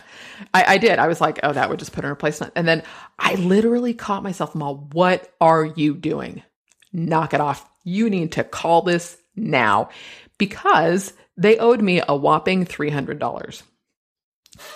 [0.52, 1.00] I, I, did.
[1.00, 2.40] I was like, oh, that would just put in a place.
[2.54, 2.84] And then
[3.18, 6.44] I literally caught myself, Mal, what are you doing?
[6.92, 7.68] Knock it off.
[7.82, 9.88] You need to call this now
[10.38, 13.62] because they owed me a whopping $300.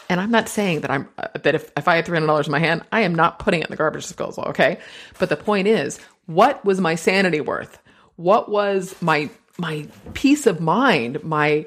[0.08, 2.46] And I'm not saying that I'm uh, that if, if I had three hundred dollars
[2.46, 4.44] in my hand, I am not putting it in the garbage disposal.
[4.48, 4.78] Okay,
[5.20, 7.78] but the point is, what was my sanity worth?
[8.16, 11.22] What was my my peace of mind?
[11.22, 11.66] My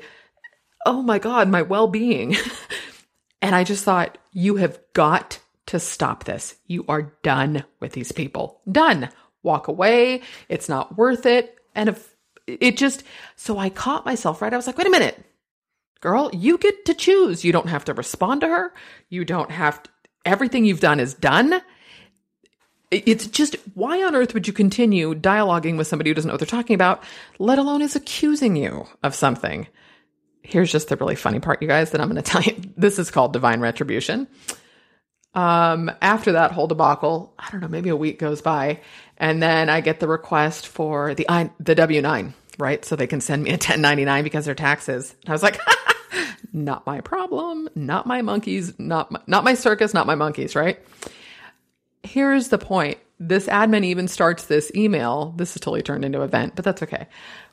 [0.85, 2.35] oh my god, my well being.
[3.41, 6.55] and I just thought, you have got to stop this.
[6.67, 8.59] You are done with these people.
[8.69, 9.09] Done.
[9.43, 10.21] Walk away.
[10.49, 11.57] It's not worth it.
[11.73, 12.13] And if
[12.59, 13.03] it just
[13.35, 14.53] so I caught myself right.
[14.53, 15.23] I was like, wait a minute
[16.01, 17.45] girl, you get to choose.
[17.45, 18.73] You don't have to respond to her.
[19.09, 19.89] You don't have to,
[20.25, 21.61] everything you've done is done.
[22.89, 26.39] It's just why on earth would you continue dialoguing with somebody who doesn't know what
[26.39, 27.03] they're talking about,
[27.39, 29.67] let alone is accusing you of something?
[30.41, 32.59] Here's just the really funny part, you guys, that I'm going to tell you.
[32.75, 34.27] This is called divine retribution.
[35.33, 38.81] Um, after that whole debacle, I don't know, maybe a week goes by,
[39.15, 42.83] and then I get the request for the I, the W nine, right?
[42.83, 45.15] So they can send me a 1099 because they're taxes.
[45.21, 45.59] And I was like,
[46.53, 50.79] not my problem, not my monkeys, not my, not my circus, not my monkeys, right?
[52.03, 52.97] Here's the point.
[53.19, 55.33] This admin even starts this email.
[55.37, 57.07] This is totally turned into event, but that's okay.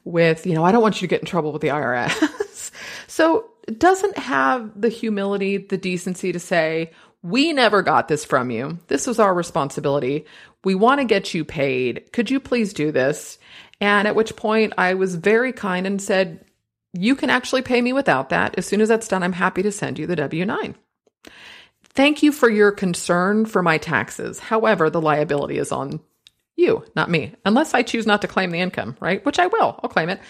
[0.04, 2.70] With, you know, I don't want you to get in trouble with the IRS.
[3.06, 6.92] so doesn't have the humility, the decency to say,
[7.22, 8.78] we never got this from you.
[8.86, 10.24] This was our responsibility.
[10.64, 12.12] We want to get you paid.
[12.12, 13.38] Could you please do this?
[13.80, 16.44] And at which point I was very kind and said,
[16.92, 18.56] you can actually pay me without that.
[18.58, 20.74] As soon as that's done, I'm happy to send you the W 9.
[21.84, 24.38] Thank you for your concern for my taxes.
[24.38, 26.00] However, the liability is on
[26.56, 29.24] you, not me, unless I choose not to claim the income, right?
[29.24, 30.20] Which I will, I'll claim it.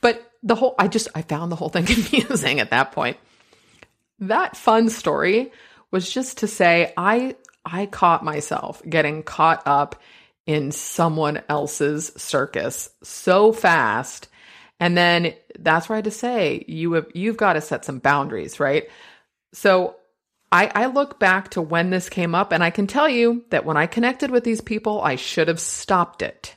[0.00, 3.16] But the whole, I just, I found the whole thing confusing at that point.
[4.18, 5.52] That fun story
[5.90, 10.00] was just to say, I, I caught myself getting caught up
[10.46, 14.28] in someone else's circus so fast
[14.78, 17.98] and then that's where I had to say you have you've got to set some
[17.98, 18.88] boundaries, right?
[19.52, 19.96] So
[20.52, 23.64] I, I look back to when this came up, and I can tell you that
[23.64, 26.54] when I connected with these people, I should have stopped it.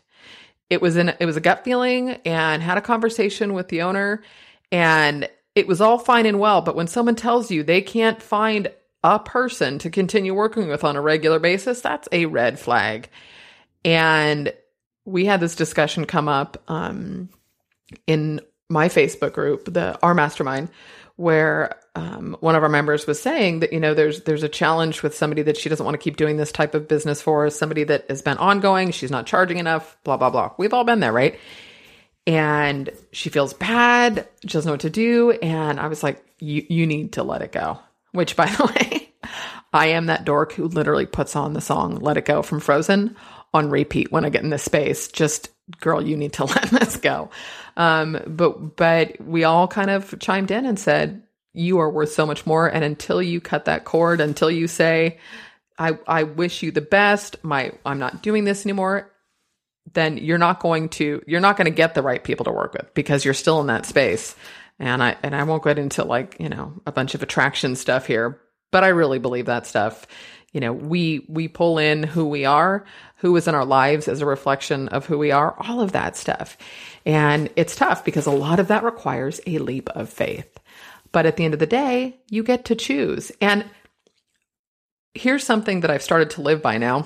[0.69, 4.21] It was in it was a gut feeling, and had a conversation with the owner,
[4.71, 6.61] and it was all fine and well.
[6.61, 8.69] But when someone tells you they can't find
[9.01, 13.09] a person to continue working with on a regular basis, that's a red flag.
[13.86, 14.53] And
[15.05, 17.30] we had this discussion come up um,
[18.07, 20.69] in my Facebook group, the our mastermind,
[21.15, 25.01] where um, one of our members was saying that you know there's there's a challenge
[25.01, 27.84] with somebody that she doesn't want to keep doing this type of business for, somebody
[27.84, 30.53] that has been ongoing, she's not charging enough, blah blah blah.
[30.57, 31.39] We've all been there, right?
[32.27, 36.65] And she feels bad, she doesn't know what to do, and I was like, you
[36.69, 37.80] you need to let it go.
[38.11, 39.13] Which, by the way,
[39.73, 43.15] I am that dork who literally puts on the song "Let It Go" from Frozen
[43.53, 45.07] on repeat when I get in this space.
[45.07, 47.29] Just girl, you need to let this go.
[47.77, 51.23] Um, but but we all kind of chimed in and said,
[51.53, 52.67] you are worth so much more.
[52.67, 55.17] And until you cut that cord, until you say,
[55.77, 59.11] I, I wish you the best, my I'm not doing this anymore,
[59.93, 62.73] then you're not going to you're not going to get the right people to work
[62.73, 64.35] with because you're still in that space.
[64.77, 68.05] And I and I won't get into like, you know, a bunch of attraction stuff
[68.05, 68.39] here,
[68.71, 70.05] but I really believe that stuff
[70.53, 72.85] you know we we pull in who we are
[73.20, 76.15] who is in our lives as a reflection of who we are all of that
[76.15, 76.57] stuff.
[77.05, 80.57] And it's tough because a lot of that requires a leap of faith.
[81.11, 83.32] But at the end of the day you get to choose.
[83.41, 83.65] And
[85.13, 87.05] here's something that i've started to live by now.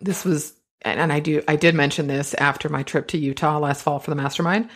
[0.00, 3.82] This was and i do i did mention this after my trip to utah last
[3.82, 4.70] fall for the mastermind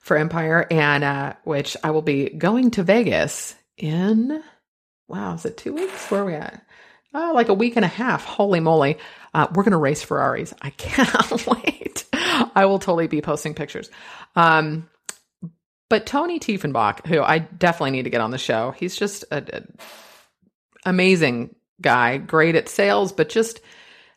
[0.00, 4.42] for empire and uh, which i will be going to vegas in
[5.06, 6.10] wow is it two weeks?
[6.10, 6.63] Where are we at
[7.14, 8.24] uh, like a week and a half.
[8.24, 8.98] Holy moly.
[9.32, 10.52] Uh, we're going to race Ferraris.
[10.60, 12.04] I can't wait.
[12.12, 13.90] I will totally be posting pictures.
[14.36, 14.88] Um,
[15.88, 19.76] but Tony Tiefenbach, who I definitely need to get on the show, he's just an
[20.84, 23.60] amazing guy, great at sales, but just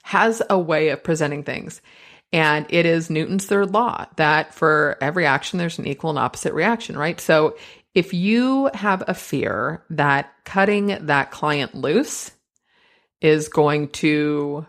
[0.04, 1.82] has a way of presenting things.
[2.34, 6.54] And it is Newton's third law that for every action, there's an equal and opposite
[6.54, 7.20] reaction, right?
[7.20, 7.58] So
[7.94, 12.32] if you have a fear that cutting that client loose
[13.22, 14.66] is going to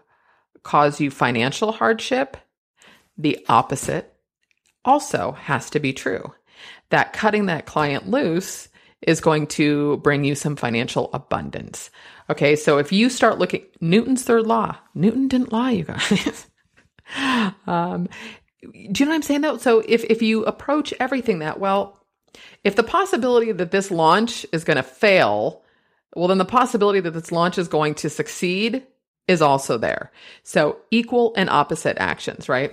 [0.62, 2.36] cause you financial hardship,
[3.16, 4.14] the opposite
[4.84, 6.32] also has to be true.
[6.90, 8.68] That cutting that client loose
[9.03, 11.90] is going to bring you some financial abundance.
[12.30, 16.46] Okay, so if you start looking, Newton's third law, Newton didn't lie, you guys.
[17.66, 18.09] um,
[18.61, 19.59] do you know what I'm saying though?
[19.59, 21.99] So if, if you approach everything that, well,
[22.64, 25.62] if the possibility that this launch is going to fail
[26.17, 28.87] well, then the possibility that this launch is going to succeed
[29.27, 30.11] is also there.
[30.43, 32.73] So equal and opposite actions, right?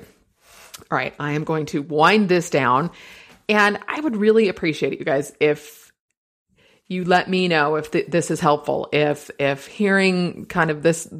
[0.89, 2.91] All right, I am going to wind this down
[3.47, 5.91] And I would really appreciate it, you guys, if
[6.87, 11.11] you let me know if th- this is helpful, if if hearing kind of this,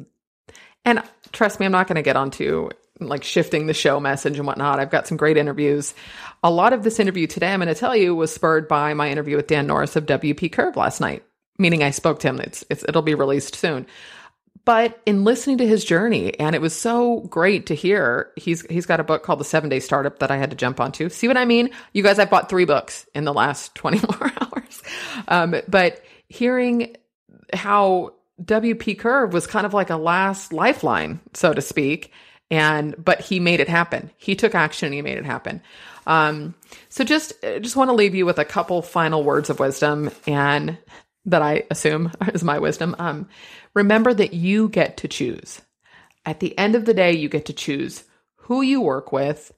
[0.84, 1.02] and
[1.32, 4.80] trust me, I'm not going to get onto like shifting the show message and whatnot.
[4.80, 5.94] I've got some great interviews.
[6.42, 9.10] A lot of this interview today, I'm going to tell you, was spurred by my
[9.10, 11.24] interview with Dan Norris of WP Curve last night.
[11.58, 12.40] Meaning, I spoke to him.
[12.40, 13.86] It's, it's it'll be released soon.
[14.66, 18.32] But in listening to his journey, and it was so great to hear.
[18.36, 20.80] He's he's got a book called The Seven Day Startup that I had to jump
[20.80, 21.08] onto.
[21.08, 21.70] See what I mean?
[21.92, 24.82] You guys, I've bought three books in the last 24 hours.
[25.28, 26.96] Um, but hearing
[27.54, 32.12] how WP Curve was kind of like a last lifeline, so to speak,
[32.50, 34.10] and but he made it happen.
[34.16, 35.62] He took action and he made it happen.
[36.08, 36.54] Um,
[36.88, 40.76] so just just want to leave you with a couple final words of wisdom and
[41.26, 42.96] that I assume is my wisdom.
[42.98, 43.28] Um,
[43.74, 45.60] remember that you get to choose.
[46.24, 48.04] At the end of the day, you get to choose
[48.36, 49.52] who you work with,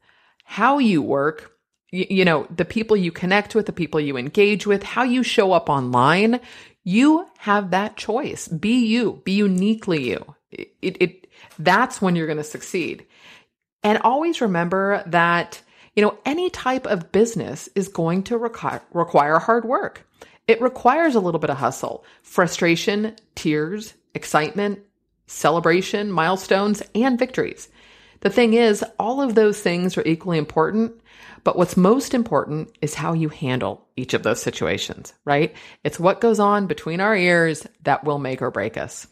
[0.45, 1.53] how you work,
[1.91, 5.23] you, you know, the people you connect with, the people you engage with, how you
[5.23, 6.41] show up online.
[6.85, 8.49] You have that choice.
[8.49, 10.35] Be you, be uniquely you.
[10.51, 13.07] It, it, it that's when you're going to succeed.
[13.83, 15.61] And always remember that,
[15.95, 20.08] you know, any type of business is going to require, require hard work.
[20.49, 24.81] It requires a little bit of hustle, frustration, tears, excitement,
[25.27, 27.69] celebration, milestones, and victories.
[28.21, 31.01] The thing is, all of those things are equally important,
[31.45, 35.55] but what's most important is how you handle each of those situations, right?
[35.85, 39.07] It's what goes on between our ears that will make or break us.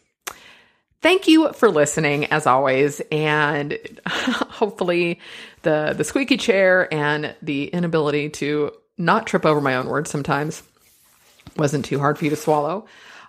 [1.01, 2.99] Thank you for listening as always.
[3.11, 3.77] And
[4.07, 5.19] hopefully
[5.61, 10.63] the, the squeaky chair and the inability to not trip over my own words sometimes
[11.57, 12.85] wasn't too hard for you to swallow.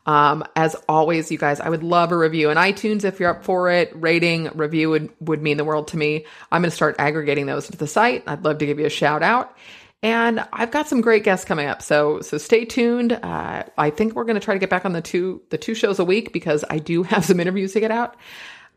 [0.06, 3.44] Um, as always, you guys, I would love a review in iTunes if you're up
[3.44, 3.92] for it.
[3.94, 6.24] Rating, review would, would mean the world to me.
[6.50, 8.24] I'm going to start aggregating those to the site.
[8.26, 9.54] I'd love to give you a shout out.
[10.02, 13.12] And I've got some great guests coming up, so so stay tuned.
[13.12, 15.74] Uh, I think we're going to try to get back on the two the two
[15.74, 18.16] shows a week because I do have some interviews to get out.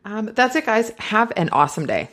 [0.04, 0.90] Um, that's it, guys.
[0.98, 2.10] Have an awesome day.